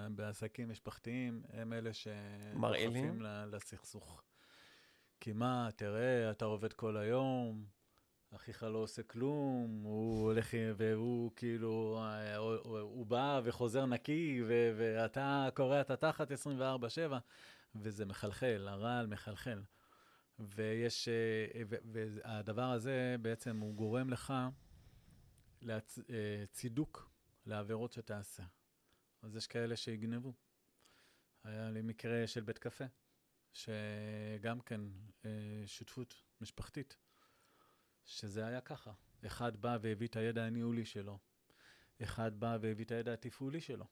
[0.10, 1.90] בעסקים משפחתיים, הם אלה
[2.56, 2.94] מרעילים?
[2.94, 4.24] שדוחפים ל- לסכסוך.
[5.20, 7.66] כי מה, תראה, אתה עובד כל היום,
[8.36, 15.50] אחיך לא עושה כלום, הוא הולך, והוא כאילו, אה, הוא, בא וחוזר נקי, ו, ואתה
[15.54, 16.34] קורע את התחת 24-7,
[17.76, 19.62] וזה מחלחל, הרעל מחלחל.
[20.40, 24.34] ויש, אה, והדבר הזה בעצם הוא גורם לך
[25.62, 27.12] לצידוק
[27.46, 28.44] לעבירות שתעשה.
[29.22, 30.34] אז יש כאלה שיגנבו.
[31.44, 32.86] היה לי מקרה של בית קפה,
[33.54, 34.82] שגם כן
[35.26, 36.98] אה, שותפות משפחתית,
[38.06, 38.92] שזה היה ככה.
[39.26, 41.20] אחד בא והביא את הידע הניהולי שלו,
[42.04, 43.86] אחד בא והביא את הידע התפעולי שלו.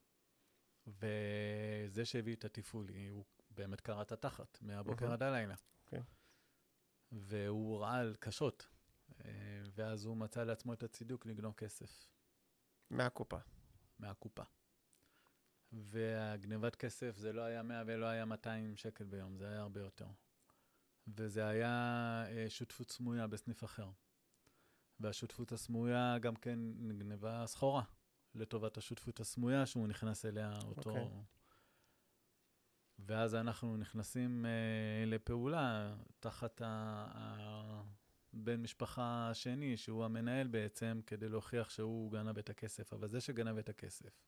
[0.86, 5.54] וזה שהביא את התפעולי, הוא באמת קרע את התחת, מהבוקר עד הלילה.
[5.54, 5.58] Okay.
[5.86, 6.02] כן.
[7.12, 8.68] והוא רעל קשות,
[9.24, 9.30] אה,
[9.74, 12.08] ואז הוא מצא לעצמו את הצידוק לגנוב כסף.
[12.90, 13.38] מהקופה.
[13.98, 14.42] מהקופה.
[15.72, 20.06] והגנבת כסף זה לא היה 100 ולא היה 200 שקל ביום, זה היה הרבה יותר.
[21.16, 23.90] וזה היה אה, שותפות סמויה בסניף אחר.
[25.00, 27.82] והשותפות הסמויה גם כן נגנבה סחורה
[28.34, 30.96] לטובת השותפות הסמויה שהוא נכנס אליה, אותו...
[30.96, 30.98] Okay.
[30.98, 31.22] אוקיי.
[32.98, 42.12] ואז אנחנו נכנסים אה, לפעולה תחת הבן משפחה השני, שהוא המנהל בעצם, כדי להוכיח שהוא
[42.12, 42.92] גנב את הכסף.
[42.92, 44.20] אבל זה שגנב את הכסף,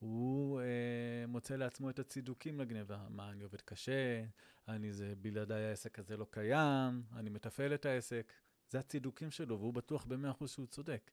[0.00, 2.98] הוא אה, מוצא לעצמו את הצידוקים לגניבה.
[3.08, 4.24] מה, אני עובד קשה,
[4.68, 8.32] אני זה, בלעדיי העסק הזה לא קיים, אני מתפעל את העסק.
[8.70, 11.10] זה הצידוקים שלו, והוא בטוח במאה אחוז שהוא צודק.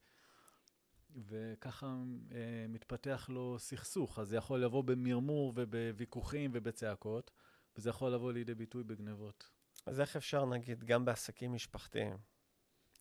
[1.15, 1.86] וככה
[2.32, 4.19] אה, מתפתח לו סכסוך.
[4.19, 7.32] אז זה יכול לבוא במרמור ובוויכוחים ובצעקות,
[7.78, 9.50] וזה יכול לבוא לידי ביטוי בגנבות.
[9.86, 12.17] אז איך אפשר, נגיד, גם בעסקים משפחתיים,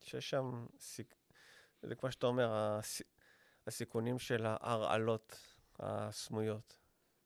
[0.00, 1.14] שיש שם, סיק...
[1.82, 3.02] זה כמו שאתה אומר, הס...
[3.66, 6.78] הסיכונים של ההרעלות הסמויות,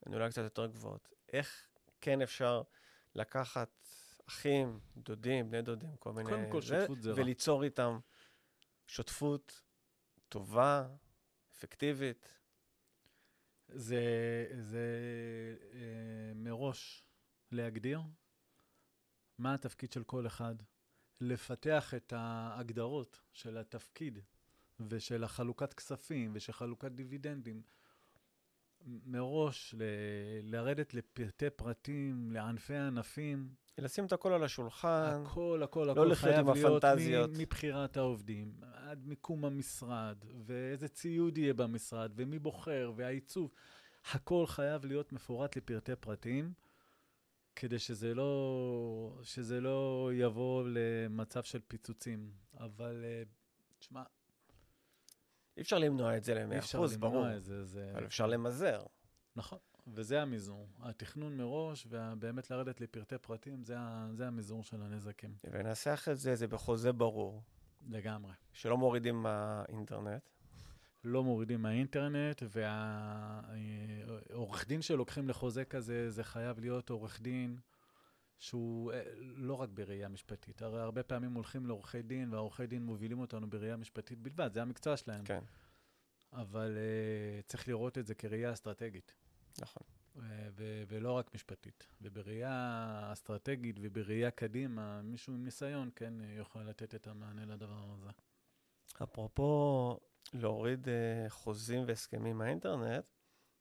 [0.07, 1.09] הן אולי קצת יותר גבוהות.
[1.33, 1.69] איך
[2.01, 2.63] כן אפשר
[3.15, 3.89] לקחת
[4.29, 6.31] אחים, דודים, בני דודים, כל מיני...
[6.31, 7.21] קודם כל שותפות זה רע.
[7.21, 7.99] וליצור איתם
[8.87, 9.63] שותפות
[10.29, 10.89] טובה,
[11.53, 12.35] אפקטיבית.
[13.69, 14.03] זה,
[14.61, 14.87] זה
[15.73, 17.05] אה, מראש
[17.53, 18.01] להגדיר
[19.39, 20.55] מה התפקיד של כל אחד,
[21.21, 24.19] לפתח את ההגדרות של התפקיד
[24.81, 27.63] ושל החלוקת כספים ושל חלוקת דיבידנדים.
[28.87, 29.83] מראש ל-
[30.43, 33.49] לרדת לפרטי פרטים, לענפי ענפים.
[33.79, 35.23] לשים את הכל על השולחן.
[35.27, 37.31] הכל, הכל, לא הכל חייב להיות הפנטזיות.
[37.39, 40.17] מבחירת העובדים, עד מיקום המשרד,
[40.47, 43.51] ואיזה ציוד יהיה במשרד, ומי בוחר, והעיצוב.
[44.13, 46.53] הכל חייב להיות מפורט לפרטי פרטים,
[47.57, 52.31] כדי שזה לא, שזה לא יבוא למצב של פיצוצים.
[52.61, 53.23] אבל, אה,
[53.79, 54.03] תשמע,
[55.61, 56.55] אי אפשר למנוע את זה ל-100%, ברור.
[56.55, 57.91] אי אפשר למנוע את זה, זה...
[57.95, 58.87] אבל אפשר למזער.
[59.37, 60.69] נכון, וזה המזעור.
[60.81, 63.77] התכנון מראש, ובאמת לרדת לפרטי פרטים, זה,
[64.13, 65.35] זה המזעור של הנזקים.
[65.45, 67.43] וננסח את זה, זה בחוזה ברור.
[67.89, 68.33] לגמרי.
[68.53, 70.23] שלא מורידים מהאינטרנט.
[71.05, 72.43] לא מורידים מהאינטרנט,
[74.31, 77.57] והעורך דין שלוקחים לחוזה כזה, זה חייב להיות עורך דין
[78.41, 80.63] שהוא אה, לא רק בראייה משפטית.
[80.63, 84.97] הרי הרבה פעמים הולכים לעורכי דין, והעורכי דין מובילים אותנו בראייה משפטית בלבד, זה המקצוע
[84.97, 85.25] שלהם.
[85.25, 85.45] כן.
[86.33, 89.15] אבל uh, צריך לראות את זה כראייה אסטרטגית.
[89.59, 89.83] נכון.
[90.57, 91.87] ו- ולא רק משפטית.
[92.01, 98.11] ובראייה אסטרטגית ובראייה קדימה, מישהו עם ניסיון, כן, יוכל לתת את המענה לדבר הזה.
[99.03, 99.99] אפרופו
[100.35, 100.91] להוריד uh,
[101.31, 103.05] חוזים והסכמים מהאינטרנט,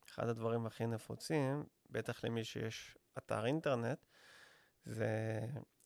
[0.09, 3.99] אחד הדברים הכי נפוצים, בטח למי שיש אתר אינטרנט,
[4.89, 5.39] זה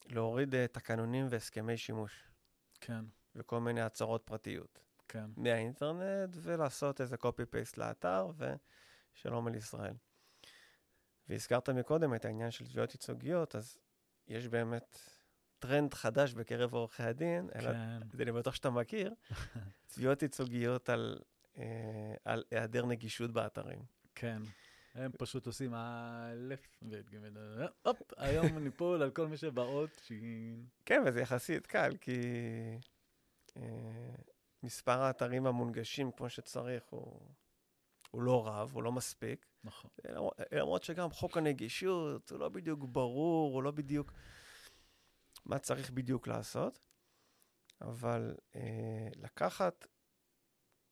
[0.05, 2.23] להוריד uh, תקנונים והסכמי שימוש.
[2.81, 3.05] כן.
[3.35, 4.79] וכל מיני הצהרות פרטיות.
[5.07, 5.25] כן.
[5.37, 9.93] מהאינטרנט, ולעשות איזה copy-paste לאתר, ושלום על ישראל.
[11.29, 13.77] והזכרת מקודם את העניין של תביעות ייצוגיות, אז
[14.27, 14.99] יש באמת
[15.59, 17.59] טרנד חדש בקרב עורכי הדין, כן.
[17.59, 17.69] אלא,
[18.19, 19.13] אני בטוח שאתה מכיר,
[19.93, 21.19] תביעות ייצוגיות על,
[21.57, 23.79] אה, על היעדר נגישות באתרים.
[24.15, 24.41] כן.
[24.95, 27.17] הם פשוט עושים א' ואת ג',
[27.82, 30.65] הופ, היום ניפול על כל מי שבאות שין.
[30.86, 32.21] כן, וזה יחסית קל, כי
[33.58, 34.15] אה,
[34.63, 37.21] מספר האתרים המונגשים כמו שצריך הוא,
[38.12, 39.45] הוא לא רב, הוא לא מספיק.
[39.63, 39.89] נכון.
[40.51, 44.13] למרות שגם חוק הנגישות הוא לא בדיוק ברור, הוא לא בדיוק
[45.45, 46.79] מה צריך בדיוק לעשות,
[47.82, 49.88] אבל אה, לקחת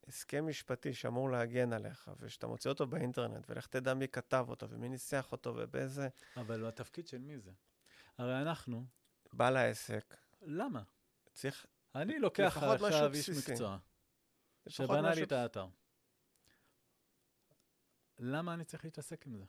[0.08, 4.88] הסכם משפטי שאמור להגן עליך, ושאתה מוציא אותו באינטרנט, ולך תדע מי כתב אותו ומי
[4.88, 6.08] ניסח אותו ובאיזה...
[6.36, 7.50] אבל התפקיד של מי זה?
[8.18, 8.86] הרי אנחנו...
[9.32, 10.16] בעל העסק.
[10.42, 10.82] למה?
[11.32, 11.66] צריך...
[11.94, 13.78] אני לוקח עכשיו איש מקצוע,
[14.68, 15.66] שבנה לי את האתר.
[18.18, 19.44] למה אני צריך להתעסק עם זה?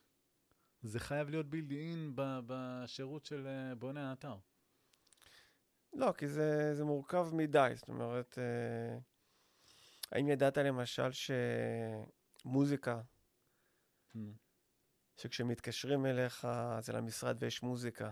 [0.82, 4.36] זה חייב להיות בילד אין בשירות של אה, בונה האתר.
[5.94, 7.72] לא, כי זה, זה מורכב מדי.
[7.76, 9.00] זאת אומרת, אה,
[10.13, 11.10] האם ידעת למשל
[12.43, 13.02] שמוזיקה,
[14.15, 14.34] נו.
[15.17, 16.47] שכשמתקשרים אליך
[16.80, 18.12] זה למשרד ויש מוזיקה,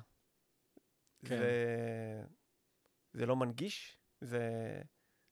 [1.25, 1.37] כן.
[1.37, 2.23] זה,
[3.13, 3.97] זה לא מנגיש?
[4.21, 4.49] זה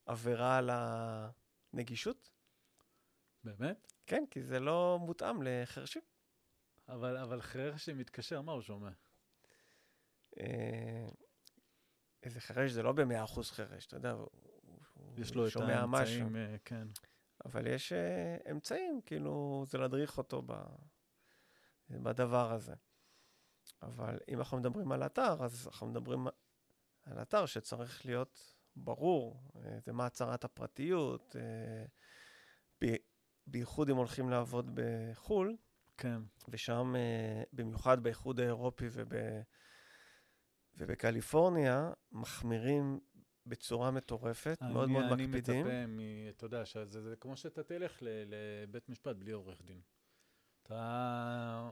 [0.06, 2.32] עבירה על הנגישות?
[3.44, 3.94] באמת?
[4.06, 6.02] כן, כי זה לא מותאם לחרשים.
[6.88, 8.92] אבל, אבל חירש שמתקשר, מה הוא שומע?
[10.40, 11.10] אה,
[12.24, 14.16] איזה חירש זה לא במאה אחוז חירש, אתה יודע,
[15.18, 16.22] יש לו את שומע משהו.
[16.22, 16.88] האמצעים, אה, כן.
[17.46, 20.54] אבל יש uh, אמצעים, כאילו, זה להדריך אותו ב,
[21.90, 22.74] בדבר הזה.
[23.82, 26.28] אבל אם אנחנו מדברים על אתר, אז אנחנו מדברים
[27.04, 31.36] על אתר שצריך להיות ברור, uh, זה מה הצהרת הפרטיות,
[32.82, 32.96] ב,
[33.48, 35.58] בייחוד אם הולכים לעבוד בחו"ל,
[35.98, 36.22] כן.
[36.50, 36.94] ושם,
[37.54, 39.14] במיוחד באיחוד האירופי וב,
[40.80, 43.00] ובקליפורניה, מחמירים
[43.50, 45.66] בצורה מטורפת, מאוד אני- מאוד אני מקפידים.
[45.66, 49.82] מצפה, מ, אתה יודע, שזה זה כמו שאתה תלך ל, לבית משפט בלי עורך דין.
[50.64, 51.70] אתה...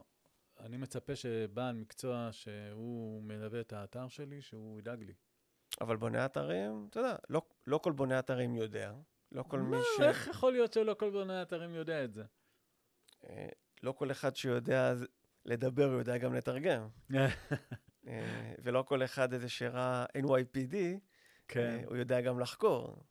[0.60, 5.14] אני מצפה שבעל מקצוע שהוא מלווה את האתר שלי, שהוא ידאג לי.
[5.82, 8.94] אבל בוני אתרים, אתה יודע, לא, לא כל בוני אתרים יודע,
[9.32, 10.02] לא כל מי מה, ש...
[10.02, 12.24] איך יכול להיות שלא כל בוני האתרים יודע את זה?
[13.30, 13.50] אה,
[13.84, 14.94] לא כל אחד שיודע
[15.46, 16.88] לדבר, יודע גם לתרגם.
[18.08, 20.76] אה, ולא כל אחד איזה שראה NYPD,
[21.48, 21.60] כן.
[21.80, 23.04] אה, הוא יודע גם לחקור.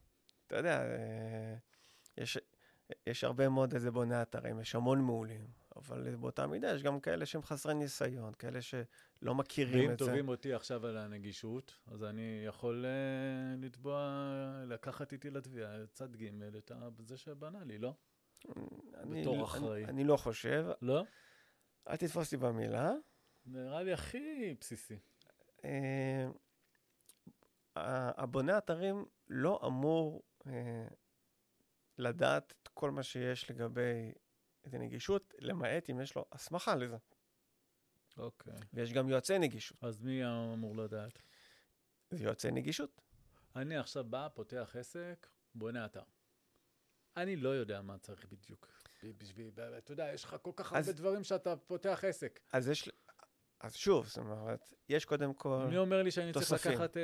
[0.46, 1.54] אתה יודע, אה,
[2.18, 2.38] יש,
[3.06, 5.46] יש הרבה מאוד איזה בוני אתרים, יש המון מעולים,
[5.76, 10.04] אבל באותה מידה יש גם כאלה שהם חסרי ניסיון, כאלה שלא מכירים ואם את זה.
[10.04, 14.22] תובעים אותי עכשיו על הנגישות, אז אני יכול uh, לתבוע,
[14.66, 16.42] לקחת איתי לתביעה, צד ג',
[17.00, 17.94] את זה שבנה לי, לא?
[18.94, 19.84] אני, בתור אני- אחראי.
[19.84, 21.04] אני לא חושב, לא?
[21.88, 22.92] אל תתפוס אותי במילה.
[23.46, 24.98] נראה לי הכי בסיסי.
[25.64, 25.68] ה-
[27.76, 30.88] הבונה אתרים לא אמור אה,
[31.98, 34.12] לדעת את כל מה שיש לגבי
[34.64, 36.96] איזה נגישות, למעט אם יש לו הסמכה לזה.
[38.18, 38.52] אוקיי.
[38.72, 39.84] ויש גם יועצי נגישות.
[39.84, 41.18] אז מי אמור לדעת?
[42.10, 43.00] זה יועצי נגישות.
[43.56, 46.02] אני עכשיו בא, פותח עסק, בונה אתר.
[47.16, 48.68] אני לא יודע מה צריך בדיוק.
[49.02, 52.40] בשביל, אתה יודע, יש לך כל כך הרבה אז- דברים שאתה פותח עסק.
[52.52, 52.90] אז יש...
[53.66, 56.72] אז שוב, זאת אומרת, יש קודם כל, מי אומר לי שאני צריך תוספים.
[56.72, 57.02] לקחת אה,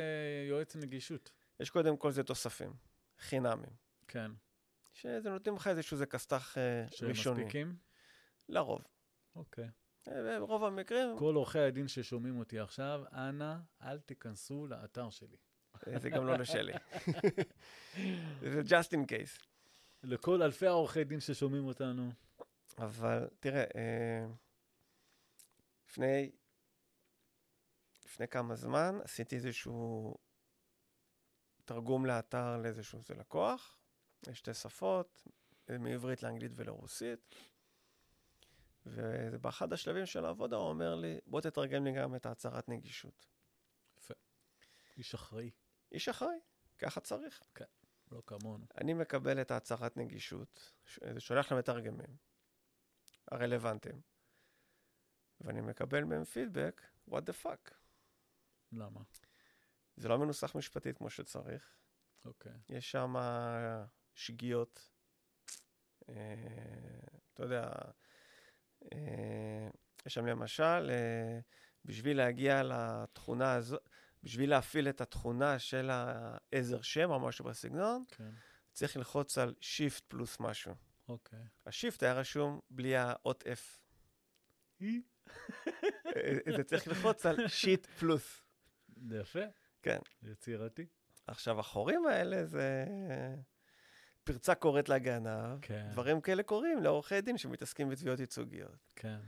[0.48, 1.30] יועץ נגישות?
[1.60, 2.72] יש קודם כל זה תוספים,
[3.18, 3.70] חינמים,
[4.08, 4.30] כן.
[4.92, 7.14] שזה נותנים לך איזשהו זה כסת"ח אה, ראשוני.
[7.14, 7.76] שמספיקים?
[8.48, 8.84] לרוב.
[9.36, 9.68] אוקיי.
[10.08, 15.36] אה, ברוב המקרים, כל עורכי הדין ששומעים אותי עכשיו, אנא, אל תיכנסו לאתר שלי.
[15.86, 16.72] אה, זה גם לא לשלי.
[18.52, 19.46] זה just in case.
[20.02, 22.10] לכל אלפי העורכי דין ששומעים אותנו.
[22.78, 24.26] אבל תראה, אה,
[25.88, 26.30] לפני,
[28.04, 30.14] לפני כמה זמן עשיתי איזשהו
[31.64, 33.78] תרגום לאתר לאיזשהו זה לקוח,
[34.28, 35.22] יש שתי שפות,
[35.68, 37.34] מעברית לאנגלית ולרוסית,
[38.86, 43.26] ובאחד השלבים של העבודה הוא אומר לי, בוא תתרגם לי גם את ההצהרת נגישות.
[44.96, 45.50] איש אחראי,
[45.92, 46.38] איש אחראי,
[46.78, 47.42] ככה צריך.
[48.12, 48.66] לא כמונו.
[48.80, 50.72] אני מקבל את ההצהרת נגישות,
[51.14, 52.16] זה שולח למתרגמים
[53.30, 54.00] הרלוונטיים,
[55.40, 57.81] ואני מקבל מהם פידבק, what the fuck.
[58.72, 59.00] למה?
[59.96, 61.74] זה לא מנוסח משפטית כמו שצריך,
[62.24, 62.52] אוקיי.
[62.68, 63.14] יש שם
[64.14, 64.90] שגיאות,
[66.08, 66.14] אה,
[67.32, 67.70] אתה יודע,
[68.92, 69.68] אה,
[70.06, 71.40] יש שם למשל, אה,
[71.84, 73.76] בשביל להגיע לתכונה הזו,
[74.22, 78.30] בשביל להפעיל את התכונה של העזר שם או משהו בסגנון, כן.
[78.72, 80.74] צריך ללחוץ על Shift פלוס משהו.
[81.08, 81.38] אוקיי.
[81.66, 83.82] השיפט היה רשום בלי האות F.
[86.16, 88.42] אה, זה צריך ללחוץ על שיט פלוס.
[89.08, 89.40] זה יפה.
[89.82, 89.98] כן.
[90.22, 90.86] יצירתי.
[91.26, 92.84] עכשיו, החורים האלה זה
[94.24, 95.58] פרצה קוראת לגנב.
[95.62, 95.88] כן.
[95.92, 98.92] דברים כאלה קורים לעורכי דין שמתעסקים בתביעות ייצוגיות.
[98.96, 99.18] כן.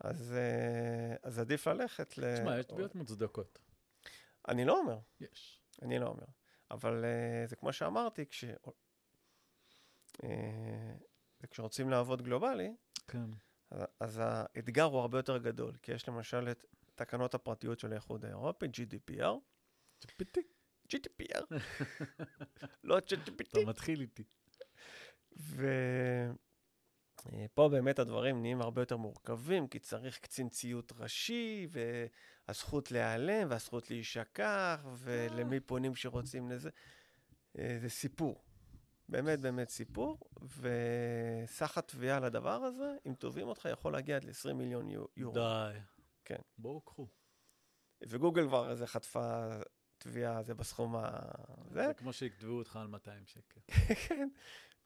[0.00, 2.34] אז, אה, אז עדיף ללכת ל...
[2.36, 3.58] תשמע, יש תביעות מוצדקות.
[4.48, 5.62] אני לא אומר, יש.
[5.82, 6.26] אני לא אומר.
[6.70, 8.44] אבל אה, זה כמו שאמרתי, כש...
[10.24, 10.94] אה,
[11.40, 12.74] וכשרוצים לעבוד גלובלי,
[13.08, 13.24] כן.
[13.70, 16.64] אז- אז האתגר הוא הרבה יותר גדול, כי יש למשל את
[16.96, 19.24] תקנות הפרטיות של האיחוד האירופי, GDPR,
[20.00, 20.40] צ'פיטי.
[20.94, 21.44] GDPR,
[22.84, 24.24] לא אתה GDPT, מתחיל איתי.
[25.36, 26.34] ופה
[27.68, 31.68] באמת הדברים נהיים הרבה יותר מורכבים, כי צריך קצין ציות ראשי,
[32.48, 36.70] והזכות להיעלם, והזכות להישכח, ולמי פונים שרוצים לזה.
[37.58, 38.44] אה, זה סיפור.
[39.08, 40.18] באמת באמת סיפור,
[40.58, 45.34] וסך התביעה לדבר הזה, אם תובעים אותך, יכול להגיע עד ל-20 מיליון יו- יורו.
[45.34, 45.78] די.
[46.26, 46.40] כן.
[46.58, 47.08] בואו, קחו.
[48.08, 49.48] וגוגל כבר איזה חטפה
[49.98, 51.20] תביעה זה בסכום ה...
[51.70, 53.60] זה, זה כמו שיכתבו אותך על 200 שקל.
[54.08, 54.28] כן,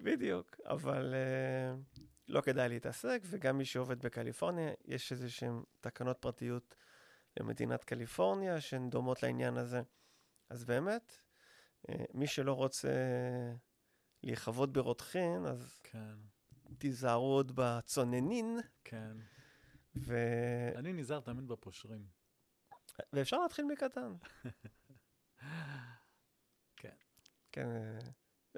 [0.01, 0.61] בדיוק.
[0.65, 6.75] אבל uh, לא כדאי להתעסק, וגם מי שעובד בקליפורניה, יש איזה שהן תקנות פרטיות
[7.41, 9.83] למדינת קליפורניה שהן דומות לעניין הזה.
[10.51, 11.19] אז באמת,
[11.87, 12.93] uh, מי שלא רוצה
[14.23, 16.17] להיכבות ברותחין, אז כן,
[16.79, 19.17] תיזהרו עוד בצוננין, כן.
[19.97, 20.17] ו...
[20.77, 22.07] אני נזהר תמיד בפושרים.
[23.13, 24.15] ואפשר להתחיל מקטן.
[26.77, 26.95] כן.
[27.53, 27.69] כן,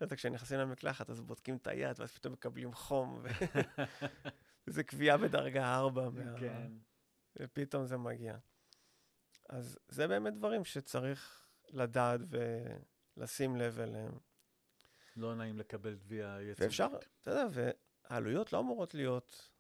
[0.03, 3.23] אתה כשנכנסים למקלחת אז בודקים את היד, ואז פתאום מקבלים חום,
[4.67, 6.41] וזה קביעה בדרגה 4, מה...
[6.41, 6.73] כן.
[7.41, 8.39] ופתאום זה מגיע.
[9.49, 12.21] אז זה באמת דברים שצריך לדעת
[13.17, 14.13] ולשים לב אליהם.
[15.17, 16.63] לא נעים לקבל תביעה יצוגית.
[16.63, 16.89] ואפשר,
[17.21, 17.47] אתה יודע,
[18.11, 19.52] והעלויות לא אמורות להיות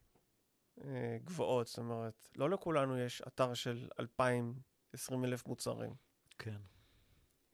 [1.24, 4.54] גבוהות, זאת אומרת, לא לכולנו יש אתר של 2,000,
[4.92, 5.94] 20 אלף מוצרים.
[6.38, 6.60] כן.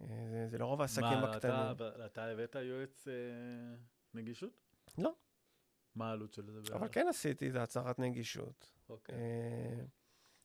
[0.00, 1.54] אה, זה, זה לרוב העסקים מה, הקטנים.
[1.76, 3.14] אתה, אתה הבאת יועץ אה,
[4.14, 4.60] נגישות?
[4.98, 5.12] לא.
[5.94, 6.58] מה העלות של זה?
[6.58, 6.94] אבל בערך?
[6.94, 8.70] כן עשיתי, זה הצהרת נגישות.
[8.88, 9.14] אוקיי.
[9.14, 9.84] אה,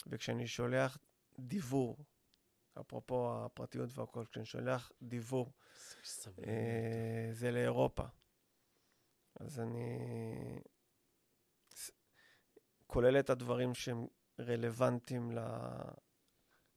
[0.08, 0.98] וכשאני שולח
[1.40, 1.98] דיוור,
[2.80, 4.92] אפרופו הפרטיות והכל, כשאני שולח
[6.04, 6.48] סבלנות.
[6.48, 8.04] אה, זה לאירופה.
[9.36, 10.00] אז אני
[12.94, 14.08] כולל את הדברים שהם
[14.40, 15.40] רלוונטיים ל...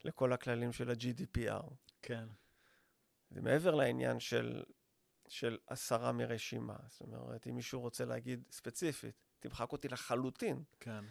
[0.04, 1.74] לכל הכללים של ה-GDPR.
[2.02, 2.28] כן.
[3.30, 4.64] זה מעבר לעניין של,
[5.28, 6.76] של הסרה מרשימה.
[6.88, 11.04] זאת אומרת, אם מישהו רוצה להגיד ספציפית, תמחק אותי לחלוטין כן.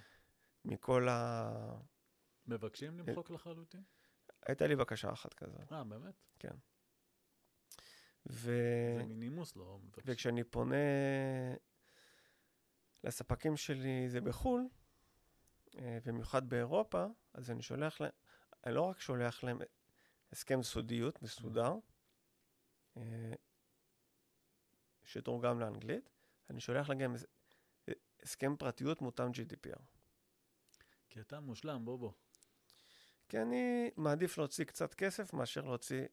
[0.65, 1.51] מכל ה...
[2.47, 3.83] מבקשים למחוק לחלוטין?
[4.45, 5.73] הייתה לי בקשה אחת כזאת.
[5.73, 6.15] אה, באמת?
[8.29, 8.51] ו...
[8.97, 10.13] זה מנימוס לא מבקשים.
[10.13, 10.75] וכשאני פונה
[13.03, 14.67] לספקים שלי, זה בחו"ל,
[16.05, 18.11] במיוחד באירופה, אז אני שולח להם,
[18.65, 19.59] אני לא רק שולח להם
[20.31, 21.73] הסכם סודיות מסודר,
[22.97, 23.33] אה,
[25.03, 26.09] שתורגם לאנגלית,
[26.49, 27.15] אני שולח להם
[28.23, 29.81] הסכם פרטיות מותאם GDPR.
[31.09, 32.11] כי אתה מושלם, בוא בוא.
[33.29, 36.05] כי אני מעדיף להוציא קצת כסף מאשר להוציא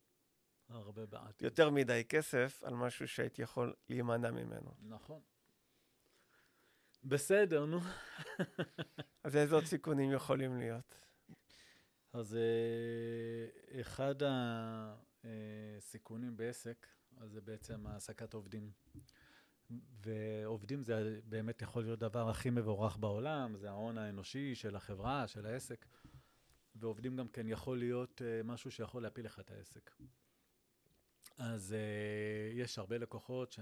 [0.69, 1.45] הרבה בעתיד.
[1.45, 4.75] יותר מדי כסף על משהו שהייתי יכול להימנע ממנו.
[4.81, 5.21] נכון.
[7.05, 7.81] בסדר, נו.
[9.25, 10.99] אז איזה עוד סיכונים יכולים להיות?
[12.13, 14.15] אז אה, אחד
[15.25, 16.87] הסיכונים בעסק,
[17.21, 18.71] אז זה בעצם העסקת עובדים.
[20.07, 25.47] ועובדים זה באמת יכול להיות הדבר הכי מבורך בעולם, זה ההון האנושי של החברה, של
[25.47, 25.87] העסק.
[26.75, 29.91] ועובדים גם כן יכול להיות אה, משהו שיכול להפיל לך את העסק.
[31.39, 33.59] אז אה, יש הרבה לקוחות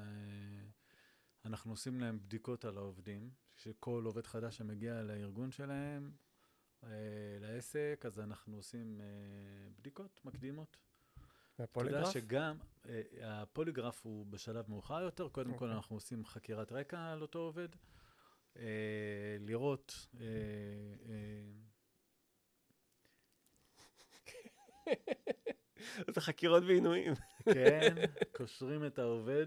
[1.42, 6.12] שאנחנו עושים להם בדיקות על העובדים, שכל עובד חדש שמגיע לארגון שלהם,
[6.84, 6.88] אה,
[7.40, 9.06] לעסק, אז אנחנו עושים אה,
[9.78, 10.76] בדיקות מקדימות.
[11.62, 12.06] אתה יודע?
[12.06, 12.56] שגם,
[12.88, 15.76] אה, הפוליגרף הוא בשלב מאוחר יותר, קודם כל אוקיי.
[15.76, 17.68] אנחנו עושים חקירת רקע על אותו עובד,
[18.56, 20.26] אה, לראות, אה,
[21.08, 21.42] אה,
[26.14, 27.14] זה חקירות ועינויים.
[27.44, 27.94] כן,
[28.36, 29.46] קושרים את העובד,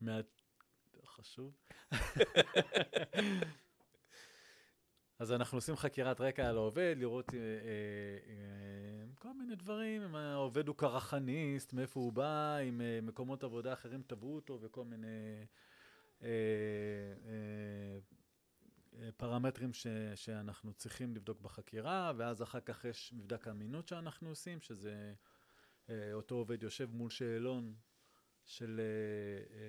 [0.00, 0.20] מה...
[1.20, 1.56] חשוב.
[5.20, 7.44] אז אנחנו עושים חקירת רקע על העובד, לראות אה, אה,
[8.28, 14.02] אה, כל מיני דברים, אם העובד הוא קרחניסט, מאיפה הוא בא, אם מקומות עבודה אחרים
[14.06, 15.46] תבעו אותו וכל מיני
[19.16, 19.70] פרמטרים
[20.14, 25.14] שאנחנו צריכים לבדוק בחקירה, ואז אחר כך יש מבדק אמינות שאנחנו עושים, שזה
[26.12, 27.74] אותו עובד יושב מול שאלון
[28.44, 28.80] של...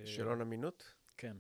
[0.06, 0.94] שאלון אמינות?
[1.18, 1.38] כן.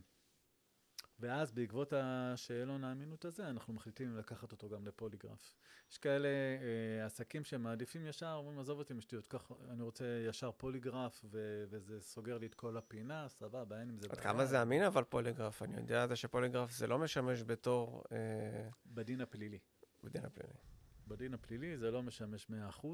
[1.22, 5.56] ואז בעקבות השאלון האמינות הזה, אנחנו מחליטים לקחת אותו גם לפוליגרף.
[5.92, 11.26] יש כאלה אה, עסקים שמעדיפים ישר, אומרים, עזוב אותי משטויות, כך, אני רוצה ישר פוליגרף,
[11.32, 14.24] ו- וזה סוגר לי את כל הפינה, סבבה, אין עם זה עד בעיה.
[14.24, 15.64] כמה זה אמין אבל פוליגרף?
[15.64, 19.60] אני יודע זה שפוליגרף זה לא משמש בתור אה, בדין הפלילי.
[20.04, 20.54] בדין הפלילי.
[21.08, 22.86] בדין הפלילי זה לא משמש 100%,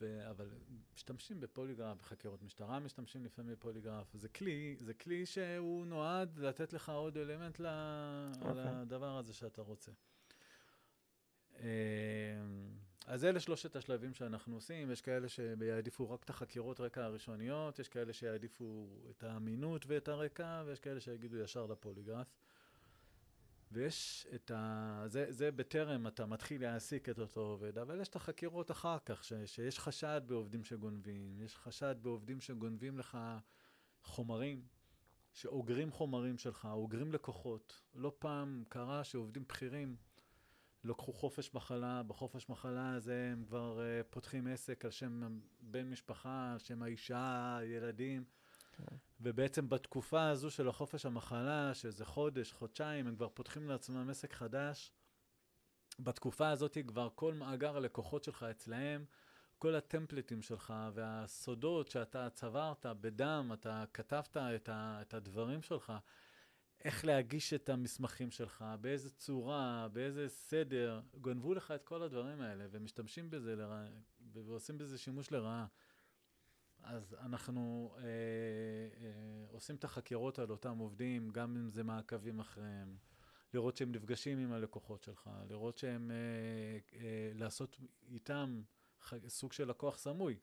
[0.00, 0.50] ו- אבל
[0.94, 4.06] משתמשים בפוליגרף, בחקירות משטרה משתמשים לפעמים בפוליגרף.
[4.14, 8.64] זה כלי, זה כלי שהוא נועד לתת לך עוד אלמנט ל- אוקיי.
[8.82, 9.92] לדבר הזה שאתה רוצה.
[11.60, 11.64] אה,
[13.06, 17.88] אז אלה שלושת השלבים שאנחנו עושים, יש כאלה שיעדיפו רק את החקירות רקע הראשוניות, יש
[17.88, 22.26] כאלה שיעדיפו את האמינות ואת הרקע, ויש כאלה שיגידו ישר לפוליגרף.
[23.72, 25.04] ויש את ה...
[25.06, 29.24] זה, זה בטרם אתה מתחיל להעסיק את אותו עובד, אבל יש את החקירות אחר כך,
[29.24, 33.18] ש, שיש חשד בעובדים שגונבים, יש חשד בעובדים שגונבים לך
[34.02, 34.62] חומרים,
[35.32, 37.82] שאוגרים חומרים שלך, אוגרים לקוחות.
[37.94, 39.96] לא פעם קרה שעובדים בכירים
[40.84, 46.52] לקחו חופש מחלה, בחופש מחלה הזה הם כבר uh, פותחים עסק על שם בן משפחה,
[46.52, 48.24] על שם האישה, ילדים.
[49.20, 54.92] ובעצם בתקופה הזו של החופש המחלה, שזה חודש, חודשיים, הם כבר פותחים לעצמם עסק חדש.
[56.00, 59.04] בתקופה הזאת כבר כל מאגר הלקוחות שלך אצלהם,
[59.58, 65.92] כל הטמפליטים שלך והסודות שאתה צברת בדם, אתה כתבת את, ה, את הדברים שלך,
[66.84, 72.66] איך להגיש את המסמכים שלך, באיזה צורה, באיזה סדר, גנבו לך את כל הדברים האלה
[72.70, 73.84] ומשתמשים בזה לרע,
[74.32, 75.66] ועושים בזה שימוש לרעה.
[76.82, 82.96] אז אנחנו אה, אה, עושים את החקירות על אותם עובדים, גם אם זה מעקבים אחריהם,
[83.54, 87.76] לראות שהם נפגשים עם הלקוחות שלך, לראות שהם, אה, אה, לעשות
[88.08, 88.62] איתם
[89.00, 90.38] ח- סוג של לקוח סמוי.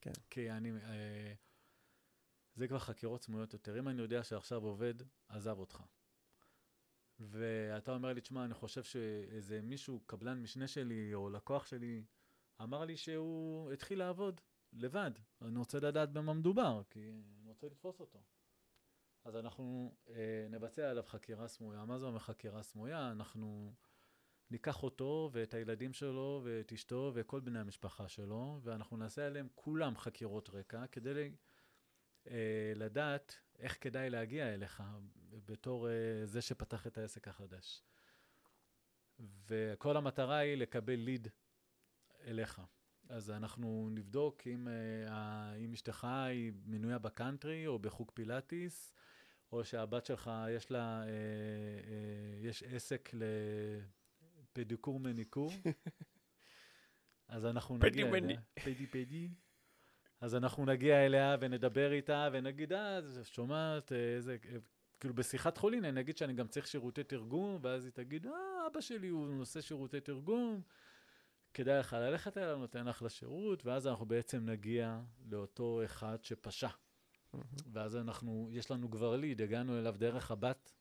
[0.00, 0.12] כן.
[0.30, 1.32] כי אני, אה,
[2.54, 3.78] זה כבר חקירות סמויות יותר.
[3.78, 4.94] אם אני יודע שעכשיו עובד,
[5.28, 5.82] עזב אותך.
[7.20, 12.04] ואתה אומר לי, תשמע, אני חושב שאיזה מישהו, קבלן משנה שלי או לקוח שלי,
[12.62, 14.40] אמר לי שהוא התחיל לעבוד
[14.72, 15.10] לבד.
[15.42, 18.22] אני רוצה לדעת במה מדובר, כי אני רוצה לתפוס אותו.
[19.24, 21.84] אז אנחנו אה, נבצע עליו חקירה סמויה.
[21.84, 23.10] מה זה אומר חקירה סמויה?
[23.10, 23.74] אנחנו
[24.50, 29.96] ניקח אותו ואת הילדים שלו ואת אשתו וכל בני המשפחה שלו, ואנחנו נעשה עליהם כולם
[29.96, 31.32] חקירות רקע, כדי
[32.26, 34.82] אה, לדעת איך כדאי להגיע אליך
[35.30, 35.92] בתור אה,
[36.24, 37.82] זה שפתח את העסק החדש.
[39.20, 41.28] וכל המטרה היא לקבל ליד
[42.20, 42.60] אליך.
[43.08, 48.94] אז אנחנו נבדוק אם, אה, אם אשתך היא מנויה בקאנטרי או בחוג פילאטיס,
[49.52, 53.10] או שהבת שלך יש לה, אה, אה, יש עסק
[54.52, 55.50] לפדיקור מניקור.
[57.28, 58.08] אז אנחנו נגיע.
[58.08, 58.40] אליה.
[58.54, 59.28] פדי פדי.
[60.20, 64.36] אז אנחנו נגיע אליה ונדבר איתה ונגיד, אה, שומעת, איזה,
[65.00, 68.32] כאילו בשיחת חולין, אני אגיד שאני גם צריך שירותי תרגום, ואז היא תגיד, אה,
[68.66, 70.60] אבא שלי הוא עושה שירותי תרגום,
[71.58, 75.00] כדאי לך ללכת אליו, נותן לך לשירות, ואז אנחנו בעצם נגיע
[75.30, 76.68] לאותו אחד שפשע.
[77.72, 80.72] ואז אנחנו, יש לנו כבר ליד, הגענו אליו דרך הבת,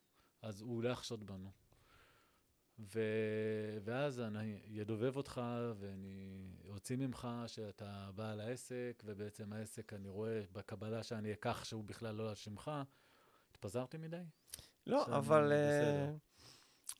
[0.41, 1.51] אז הוא לא יחשוד בנו.
[2.79, 2.99] ו...
[3.83, 5.41] ואז אני אדובב אותך
[5.79, 12.15] ואני אוציא ממך שאתה בעל העסק, ובעצם העסק, אני רואה בקבלה שאני אקח שהוא בכלל
[12.15, 12.71] לא על שמך.
[13.51, 14.23] התפזרתי מדי?
[14.87, 15.51] לא, אבל...
[15.51, 16.15] אה, בסדר.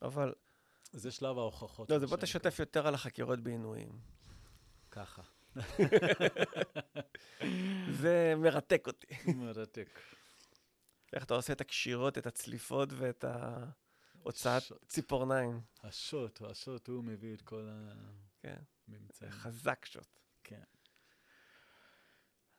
[0.02, 0.34] אבל...
[0.92, 1.90] זה שלב ההוכחות.
[1.90, 4.00] לא, זה בוא תשתף יותר על החקירות בעינויים.
[4.90, 5.22] ככה.
[8.00, 9.06] זה מרתק אותי.
[9.34, 10.00] מרתק.
[11.12, 14.84] איך אתה עושה את הקשירות, את הצליפות ואת ההוצאת שוט.
[14.88, 15.60] ציפורניים.
[15.82, 17.68] השוט, השוט, הוא מביא את כל
[18.40, 18.56] כן,
[18.88, 19.30] הממצאים.
[19.30, 20.18] חזק שוט.
[20.44, 20.62] כן.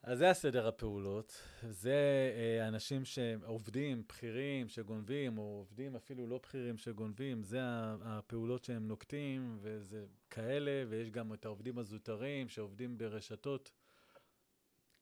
[0.02, 1.42] אז זה הסדר הפעולות.
[1.68, 7.60] זה אה, אנשים שעובדים, בכירים, שגונבים, או עובדים אפילו לא בכירים שגונבים, זה
[8.02, 13.72] הפעולות שהם נוקטים, וזה כאלה, ויש גם את העובדים הזוטרים שעובדים ברשתות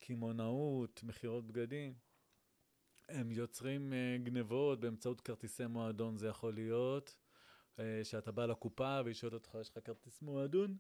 [0.01, 1.95] קמעונאות, מכירות בגדים.
[3.09, 7.17] הם יוצרים אה, גנבות באמצעות כרטיסי מועדון, זה יכול להיות,
[7.79, 10.77] אה, שאתה בא לקופה והיא שואלת אותך, יש לך כרטיס מועדון?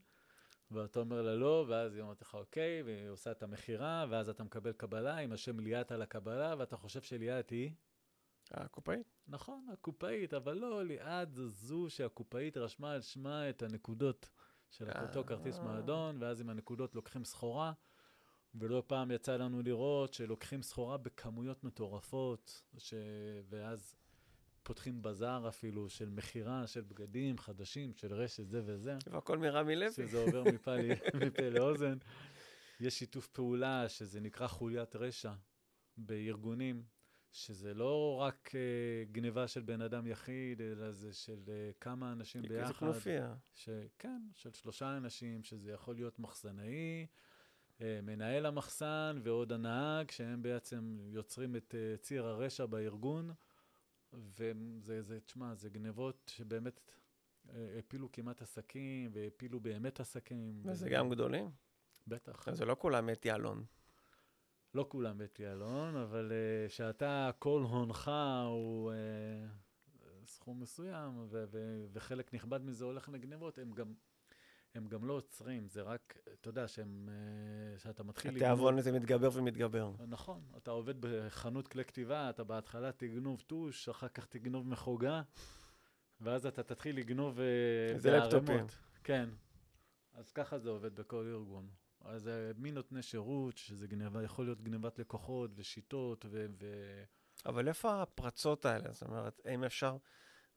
[0.70, 4.44] ואתה אומר לה לא, ואז היא אומרת לך אוקיי, והיא עושה את המכירה, ואז אתה
[4.44, 7.70] מקבל קבלה עם השם ליאת על הקבלה, ואתה חושב שליאת היא,
[8.50, 9.06] הקופאית?
[9.28, 14.28] נכון, הקופאית, אבל לא, ליאת זו זו שהקופאית רשמה על שמה את הנקודות
[14.70, 15.02] של אה.
[15.02, 17.72] אותו כרטיס מועדון, ואז עם הנקודות לוקחים סחורה,
[18.54, 22.94] ולא פעם יצא לנו לראות שלוקחים סחורה בכמויות מטורפות, ש...
[23.48, 23.96] ואז
[24.68, 28.96] פותחים בזאר אפילו של מכירה של בגדים חדשים, של רשת זה וזה.
[29.10, 29.92] והכל מרמי לוי.
[29.92, 30.70] שזה עובר מפה,
[31.26, 31.98] מפה לאוזן.
[32.80, 35.32] יש שיתוף פעולה שזה נקרא חוליית רשע
[35.96, 36.82] בארגונים,
[37.32, 42.42] שזה לא רק uh, גניבה של בן אדם יחיד, אלא זה של uh, כמה אנשים
[42.42, 42.72] זה ביחד.
[42.72, 43.34] כנופיה.
[43.54, 47.06] שכן, של שלושה אנשים, שזה יכול להיות מחסנאי,
[47.80, 53.30] אה, מנהל המחסן ועוד הנהג, שהם בעצם יוצרים את אה, ציר הרשע בארגון.
[54.12, 54.52] וזה,
[55.02, 56.80] זה, תשמע, זה גנבות שבאמת
[57.50, 60.60] אה, הפילו כמעט עסקים, והפילו באמת עסקים.
[60.60, 61.50] וזה וזה- גם גדולים.
[62.06, 62.50] בטח.
[62.50, 63.64] זה לא כולם אתי אלון.
[64.74, 68.10] לא כולם בית אלון, אבל uh, שאתה, כל הונך
[68.48, 73.94] הוא uh, סכום מסוים, ו- ו- וחלק נכבד מזה הולך לגנבות, הם גם,
[74.74, 79.30] הם גם לא עוצרים, זה רק, אתה יודע, שהם, uh, שאתה מתחיל התיאבון הזה מתגבר
[79.32, 79.92] ומתגבר.
[80.08, 85.22] נכון, אתה עובד בחנות כלי כתיבה, אתה בהתחלה תגנוב טוש, אחר כך תגנוב מחוגה,
[86.20, 88.66] ואז אתה תתחיל לגנוב uh, זה לפטופים.
[89.04, 89.28] כן,
[90.12, 91.68] אז ככה זה עובד בכל ארגון.
[92.00, 96.46] אז זה מי נותני שירות, שזה גניבה, יכול להיות גניבת לקוחות ושיטות ו...
[96.60, 96.66] ו...
[97.46, 98.92] אבל איפה הפרצות האלה?
[98.92, 99.96] זאת אומרת, האם אפשר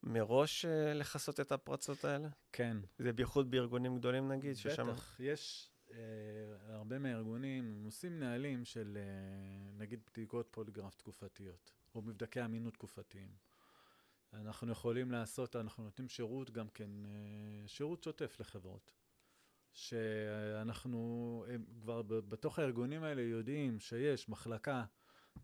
[0.04, 2.28] מראש אה, לכסות את הפרצות האלה?
[2.52, 2.78] כן.
[2.99, 4.88] זה בייחוד בארגונים גדולים נגיד, ששם...
[4.91, 12.45] בטח, יש אה, הרבה מהארגונים עושים נהלים של אה, נגיד בדיקות פוליגרף תקופתיות, או מבדקי
[12.45, 13.30] אמינות תקופתיים.
[14.34, 18.91] אנחנו יכולים לעשות, אנחנו נותנים שירות גם כן, אה, שירות שוטף לחברות.
[19.74, 24.86] שאנחנו הם כבר בתוך הארגונים האלה יודעים שיש מחלקה,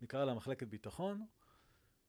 [0.01, 1.26] נקרא לה מחלקת ביטחון,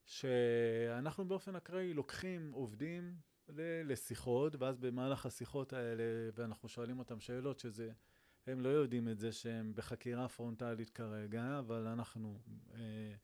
[0.08, 3.16] שאנחנו באופן אקראי לוקחים עובדים
[3.48, 6.02] ל- לשיחות, ואז במהלך השיחות האלה,
[6.34, 7.92] ואנחנו שואלים אותם שאלות שזה,
[8.46, 12.40] הם לא יודעים את זה שהם בחקירה פרונטלית כרגע, אבל אנחנו
[12.74, 13.14] אה,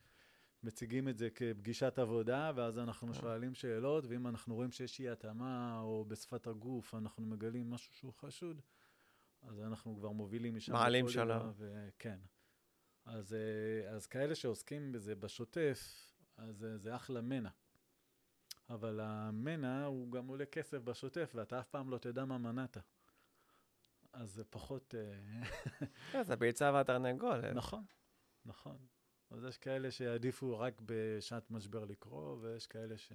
[0.62, 3.20] מציגים את זה כפגישת עבודה, ואז אנחנו כן.
[3.20, 8.12] שואלים שאלות, ואם אנחנו רואים שיש אי התאמה, או בשפת הגוף, אנחנו מגלים משהו שהוא
[8.12, 8.60] חשוד,
[9.42, 10.72] אז אנחנו כבר מובילים משם.
[10.72, 11.42] מעלים שלב.
[11.56, 12.18] ו- כן.
[13.04, 17.50] אז, אה, אז כאלה שעוסקים בזה בשוטף, אז אה, זה אחלה מנע.
[18.68, 22.76] אבל המנע הוא גם עולה כסף בשוטף, ואתה אף פעם לא תדע מה מנעת.
[24.12, 24.94] אז זה פחות...
[24.94, 25.44] אה,
[26.12, 27.44] כן, זה הביצה והתרנגולת.
[27.54, 27.84] נכון,
[28.44, 28.86] נכון.
[29.30, 33.12] אז יש כאלה שיעדיפו רק בשעת משבר לקרוא, ויש כאלה ש...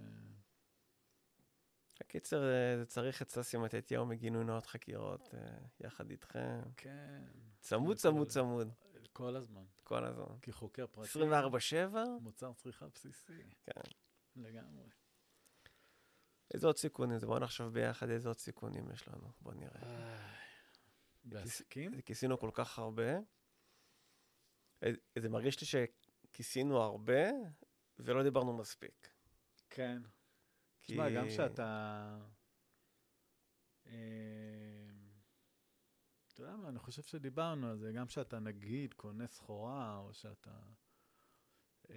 [1.99, 5.33] בקיצר, אה, זה צריך את ססי מתתיהו מגינוי נאות חקירות,
[5.79, 6.61] יחד איתכם.
[6.77, 7.23] כן.
[7.59, 8.73] צמוד, לכל- צמוד, צמוד,
[9.19, 9.63] כל הזמן.
[9.83, 10.39] כל הזמן.
[10.41, 11.19] כי חוקר פרטי...
[11.93, 11.97] 24-7?
[12.21, 13.43] מוצר צריכה בסיסי.
[13.63, 13.81] כן.
[14.35, 14.89] לגמרי.
[16.53, 17.25] איזה עוד סיכונים זה?
[17.25, 19.31] בואו נחשוב ביחד איזה עוד סיכונים יש לנו.
[19.41, 20.35] בואו נראה.
[21.23, 22.01] בעסקים?
[22.01, 23.17] כיסינו כל כך הרבה.
[24.83, 27.29] אה, זה מרגיש לי שכיסינו הרבה
[27.99, 29.09] ולא דיברנו מספיק.
[29.69, 30.01] כן.
[30.81, 32.17] תשמע, גם כשאתה...
[36.41, 40.13] אה, אתה יודע מה, אני חושב שדיברנו על זה, גם כשאתה נגיד קונה סחורה, או
[40.13, 40.59] שאתה
[41.89, 41.95] אה,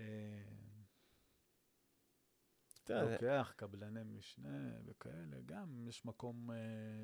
[2.84, 6.56] אתה לוקח קבלני משנה וכאלה, גם יש מקום אה,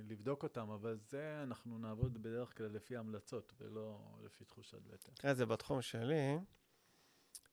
[0.04, 5.12] לבדוק אותם, אבל זה אנחנו נעבוד בדרך כלל לפי המלצות, ולא לפי תחושת בטן.
[5.14, 6.38] תראה, זה בתחום שלי,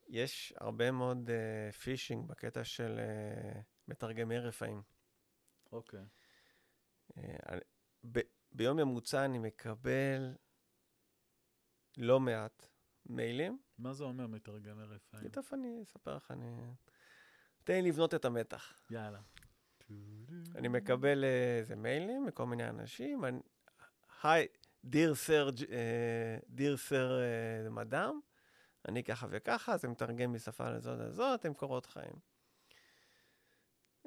[0.07, 3.57] יש הרבה מאוד uh, פישינג בקטע של uh,
[3.87, 4.81] מתרגמי רפאים.
[5.71, 6.05] אוקיי.
[7.17, 7.61] אני,
[8.11, 8.19] ב,
[8.55, 10.35] ביום ממוצע אני מקבל
[11.97, 12.67] לא מעט
[13.05, 13.59] מיילים.
[13.77, 15.29] מה זה אומר מתרגמי רפאים?
[15.29, 16.61] תכף אני אספר לך, אני...
[17.63, 18.73] תן לי לבנות את המתח.
[18.89, 19.19] יאללה.
[20.55, 23.23] אני מקבל אה, איזה מיילים מכל מיני אנשים.
[24.23, 24.47] היי,
[24.83, 25.49] דיר סר,
[26.49, 27.19] דיר סר
[27.69, 28.19] מדאם,
[28.87, 32.15] אני ככה וככה, זה מתרגם משפה לזאת לזאת, הם קורות חיים.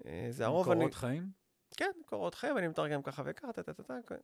[0.06, 0.80] אה, זה הרוב, אני...
[0.80, 1.30] קורות חיים?
[1.78, 4.14] כן, קורות חיים, אני מתרגם ככה וככה, טה טה טה טה.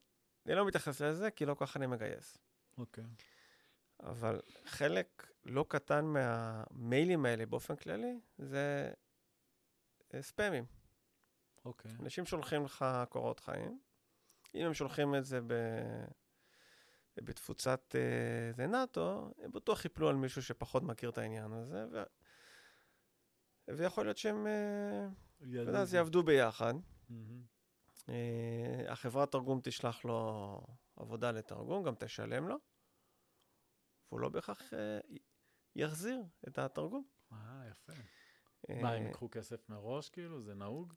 [0.46, 2.38] אני לא מתייחס לזה, כי לא ככה אני מגייס.
[2.78, 3.04] אוקיי.
[4.00, 8.92] אבל חלק לא קטן מהמיילים האלה באופן כללי, זה
[10.14, 10.64] אה, ספאמים.
[11.64, 11.90] אוקיי.
[12.00, 13.80] אנשים שולחים לך קורות חיים.
[14.54, 15.54] אם הם שולחים את זה ב...
[17.16, 22.02] בתפוצת אה, זה נאט"ו, הם בטוח יפלו על מישהו שפחות מכיר את העניין הזה, ו...
[23.68, 25.06] ויכול להיות שהם, אה,
[25.38, 26.74] אתה יודע, אז יעבדו ביחד.
[28.08, 30.60] אה, החברת תרגום תשלח לו
[30.96, 32.56] עבודה לתרגום, גם תשלם לו,
[34.08, 34.98] והוא לא בהכרח אה,
[35.76, 37.04] יחזיר את התרגום.
[37.32, 37.92] אה, יפה.
[38.70, 40.42] אה, מה, הם ייקחו כסף מראש, כאילו?
[40.42, 40.94] זה נהוג?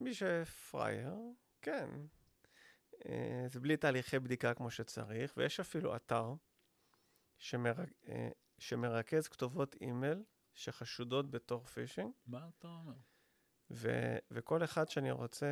[0.00, 1.14] מי שפראייר,
[1.62, 1.90] כן.
[3.46, 6.34] זה בלי תהליכי בדיקה כמו שצריך, ויש אפילו אתר
[7.38, 7.74] שמר...
[8.58, 12.96] שמרכז כתובות אימייל שחשודות בתור פישינג, מה אתה אומר?
[13.72, 13.90] ו...
[14.30, 15.46] וכל אחד שאני רוצה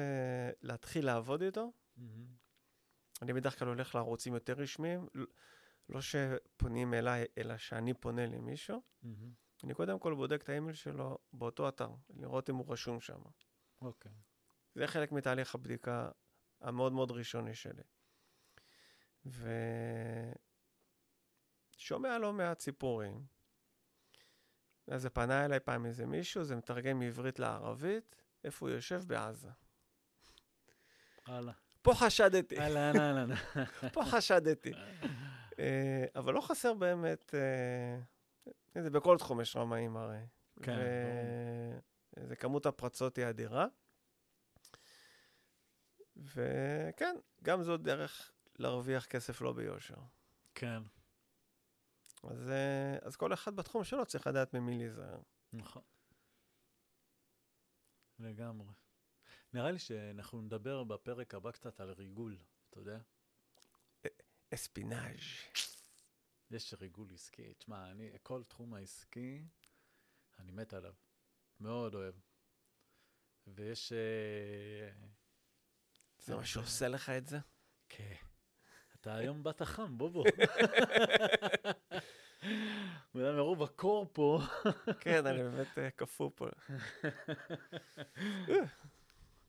[0.62, 2.26] להתחיל לעבוד איתו, מהמם.
[3.22, 5.06] אני בדרך כלל הולך לערוצים יותר רשמיים,
[5.88, 8.82] לא שפונים אליי, אלא שאני פונה למישהו.
[9.02, 9.32] מהמם.
[9.64, 13.20] אני קודם כל בודק את האימייל שלו באותו אתר, לראות אם הוא רשום שם.
[13.82, 14.12] אוקיי.
[14.74, 16.10] זה חלק מתהליך הבדיקה
[16.60, 17.82] המאוד מאוד ראשוני שלי.
[21.76, 23.26] ושומע לא מעט סיפורים.
[24.90, 29.02] אז זה פנה אליי פעם איזה מישהו, זה מתרגם מעברית לערבית, איפה הוא יושב?
[29.06, 29.48] בעזה.
[31.26, 31.52] הלאה.
[31.82, 33.34] פה חשדתי, אהלן, אהלן.
[33.92, 34.72] פה חשדתי.
[35.58, 40.18] אה, אבל לא חסר באמת, אה, זה בכל תחום יש רמאים הרי.
[40.62, 40.78] כן,
[42.26, 43.66] זה כמות הפרצות היא אדירה.
[46.16, 49.94] וכן, גם זו דרך להרוויח כסף לא ביושר.
[50.54, 50.82] כן,
[52.22, 55.20] אז, אה, אז כל אחד בתחום שלו צריך לדעת ממי להיזהר.
[55.52, 55.82] נכון.
[58.18, 58.72] לגמרי.
[59.52, 62.38] נראה לי שאנחנו נדבר בפרק הבא קצת על ריגול,
[62.70, 62.98] אתה יודע?
[64.54, 65.20] אספינאז'.
[66.50, 67.54] יש ריגול עסקי.
[67.54, 69.44] תשמע, אני, כל תחום העסקי,
[70.38, 70.94] אני מת עליו.
[71.60, 72.14] מאוד אוהב.
[73.46, 73.92] ויש...
[73.92, 74.90] אה,
[76.18, 77.38] זה מה שעושה לך את זה?
[77.88, 78.29] כן.
[79.00, 80.24] אתה היום באת חם, בובו.
[83.14, 84.40] אולי מרוב הקור פה.
[85.00, 86.48] כן, אני באמת אה, קפוא פה.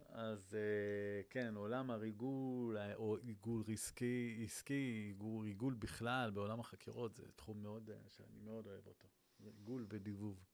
[0.10, 7.24] אז אה, כן, עולם הריגול, אה, או עיגול עסקי, עסקי, עיגול, בכלל בעולם החקירות, זה
[7.36, 9.08] תחום מאוד, שאני מאוד אוהב אותו.
[9.40, 10.46] עיגול ודיבוב.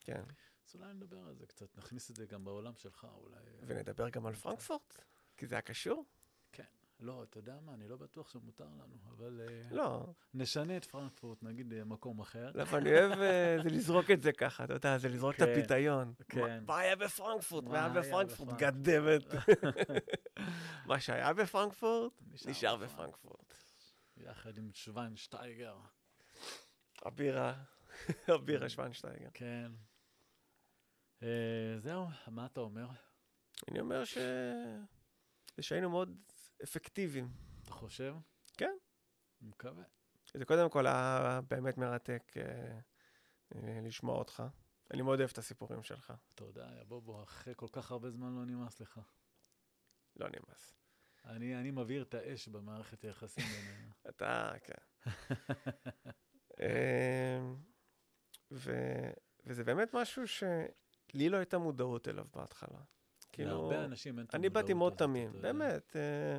[0.00, 0.22] כן.
[0.68, 3.36] אז אולי נדבר על זה קצת, נכניס את זה גם בעולם שלך, אולי.
[3.66, 4.98] ונדבר גם על פרנקפורט,
[5.36, 6.04] כי זה היה קשור?
[6.52, 6.64] כן.
[7.00, 10.06] לא, אתה יודע מה, אני לא בטוח שמותר לנו, אבל אה, לא.
[10.34, 12.50] נשנה את פרנקפורט, נגיד מקום אחר.
[12.54, 15.38] לא, אבל אני אוהב אה, זה לזרוק את זה ככה, אתה יודע, זה לזרוק את
[15.40, 16.14] כן, הפיתיון.
[16.28, 16.64] כן.
[16.66, 17.64] מה- היה בפרנקפורט?
[17.64, 18.58] מה היה בפרנקפורט?
[18.58, 19.22] גדמת.
[20.86, 22.12] מה שהיה בפרנקפורט,
[22.46, 23.54] נשאר בפרנקפורט.
[24.16, 25.76] יחד עם שוונשטייגר.
[27.02, 27.54] הבירה,
[28.28, 29.28] הבירה שוונשטייגר.
[29.34, 29.72] כן.
[31.22, 31.28] אה,
[31.78, 32.86] זהו, מה אתה אומר?
[33.70, 34.18] אני אומר ש...
[35.56, 36.16] זה שהיינו מאוד
[36.62, 37.28] אפקטיביים.
[37.62, 38.14] אתה חושב?
[38.56, 38.76] כן.
[39.40, 39.84] אני מקווה.
[40.34, 42.78] זה קודם כל היה באמת מרתק אה,
[43.54, 44.42] אה, לשמוע אותך.
[44.90, 46.12] אני מאוד אוהב את הסיפורים שלך.
[46.34, 49.00] תודה, יא בובו, אחרי כל כך הרבה זמן לא נמאס לך.
[50.16, 50.76] לא נמאס.
[51.24, 53.92] אני, אני מבעיר את האש במערכת היחסים בינינו.
[54.08, 54.74] אתה, כן.
[58.50, 58.72] ו...
[59.46, 62.80] וזה באמת משהו שלי לא הייתה מודעות אליו בהתחלה.
[63.34, 65.32] כאילו, להרבה אנשים אין את אני באתי המודעות מאוד תמים.
[65.40, 65.96] באמת.
[65.96, 66.38] אה,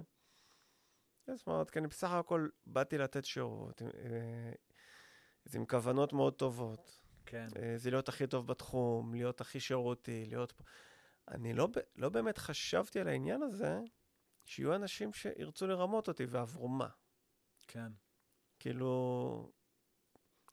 [1.36, 4.52] זאת אומרת, כי אני בסך הכל באתי לתת שירות, אה,
[5.46, 7.02] זה עם כוונות מאוד טובות.
[7.26, 10.54] כן, אה, זה להיות הכי טוב בתחום, להיות הכי שירותי, להיות...
[11.28, 13.80] אני לא, לא באמת חשבתי על העניין הזה,
[14.46, 16.90] שיהיו אנשים שירצו לרמות אותי, ועבור מה?
[17.68, 17.92] כן.
[18.60, 19.52] כאילו,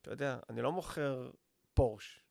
[0.03, 1.30] אתה יודע, אני לא מוכר
[1.74, 2.24] פורש.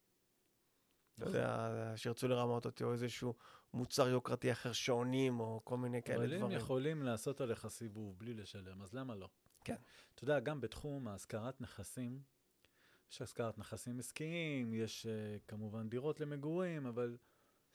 [1.20, 1.26] אתה.
[1.26, 3.34] יודע, שירצו לרמות אותי, או איזשהו
[3.74, 6.58] מוצר יוקרתי אחר שעונים, או כל מיני כאלה אבל הם דברים.
[6.58, 9.30] יכולים לעשות עליך סיבוב בלי לשלם, אז למה לא?
[9.64, 9.76] כן.
[10.16, 12.22] אתה יודע, גם בתחום השכרת נכסים,
[13.12, 17.18] יש השכרת נכסים עסקיים, יש uh, כמובן דירות למגורים, אבל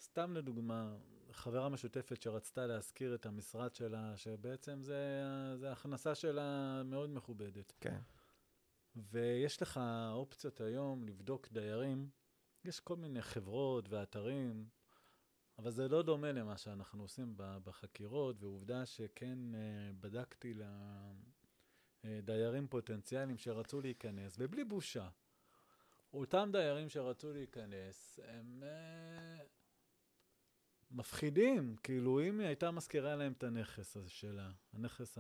[0.01, 0.97] סתם לדוגמה,
[1.32, 5.22] חברה משותפת שרצתה להשכיר את המשרד שלה, שבעצם זה,
[5.57, 7.72] זה הכנסה שלה מאוד מכובדת.
[7.80, 8.01] כן,
[8.97, 9.80] ויש לך
[10.12, 12.11] אופציות היום לבדוק דיירים.
[12.64, 14.68] יש כל מיני חברות ואתרים,
[15.59, 20.55] אבל זה לא דומה למה שאנחנו עושים בחקירות, ועובדה שכן אה, בדקתי
[22.05, 25.09] לדיירים פוטנציאליים שרצו להיכנס, ובלי בושה.
[26.13, 29.45] אותם דיירים שרצו להיכנס, הם אה,
[30.91, 31.77] מפחידים.
[31.83, 35.19] כאילו, אם היא הייתה מזכירה להם את הנכס הזה שלה, הנכס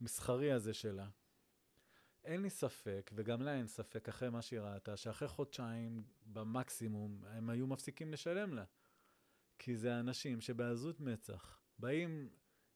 [0.00, 1.08] המסחרי הזה שלה,
[2.24, 7.50] אין לי ספק, וגם לה אין ספק, אחרי מה שהיא ראתה, שאחרי חודשיים במקסימום הם
[7.50, 8.64] היו מפסיקים לשלם לה.
[9.58, 12.28] כי זה אנשים שבעזות מצח באים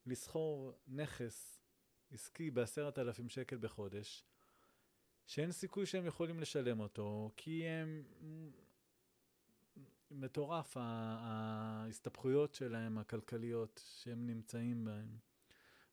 [0.07, 1.61] לסחור נכס
[2.13, 4.25] עסקי בעשרת אלפים שקל בחודש,
[5.27, 8.05] שאין סיכוי שהם יכולים לשלם אותו, כי הם...
[10.11, 15.17] מטורף ההסתבכויות שלהם, הכלכליות, שהם נמצאים בהן.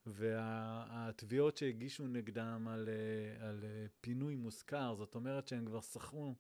[0.06, 6.36] והתביעות שהגישו נגדם על, אה, על אה, פינוי מושכר, זאת אומרת שהם כבר שכרו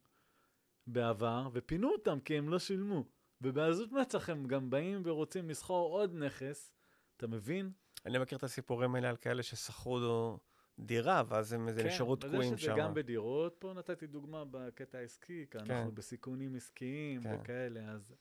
[0.88, 3.05] בעבר, ופינו אותם כי הם לא שילמו.
[3.41, 6.74] ובעזות מצח הם גם באים ורוצים לסחור עוד נכס,
[7.18, 7.72] אתה מבין?
[8.05, 10.39] אני מכיר את הסיפורים האלה על כאלה ששכרו
[10.80, 12.76] דירה, ואז הם איזה נשארו כן, אז תקועים שם.
[12.78, 15.95] גם בדירות, פה נתתי דוגמה בקטע העסקי, כי אנחנו כן.
[15.95, 17.38] בסיכונים עסקיים כן.
[17.41, 18.14] וכאלה, אז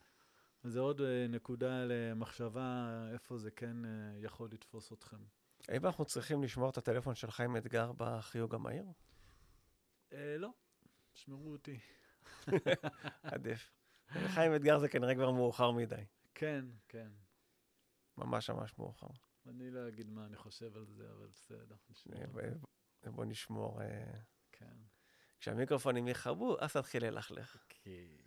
[0.64, 5.16] זה עוד אה, נקודה למחשבה איפה זה כן אה, יכול לתפוס אתכם.
[5.68, 8.84] האם אנחנו צריכים לשמור את הטלפון של חיים אתגר בחיוג המהיר?
[10.12, 10.50] אה, לא,
[11.14, 11.78] שמרו אותי.
[13.22, 13.70] עדיף.
[14.08, 16.04] חיים אתגר זה כנראה כבר מאוחר מדי.
[16.34, 17.10] כן, כן.
[18.18, 19.06] ממש ממש מאוחר.
[19.46, 21.76] אני לא אגיד מה אני חושב על זה, אבל בסדר.
[23.04, 23.80] בוא נשמור.
[24.52, 24.76] כן.
[25.40, 27.56] כשהמיקרופונים יכבו, אז תתחיל ללכלך.
[27.68, 28.18] כי...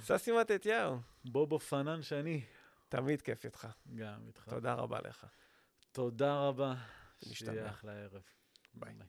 [0.00, 2.44] ססי מתתיהו, בובו פנן שני,
[2.88, 3.68] תמיד כיף איתך.
[3.94, 4.48] גם איתך.
[4.48, 5.26] תודה רבה לך.
[5.92, 6.74] תודה רבה.
[7.30, 7.52] נשתמע.
[7.52, 8.22] שיהיה אחלה ערב.
[8.74, 8.94] ביי.
[8.94, 9.06] ביי.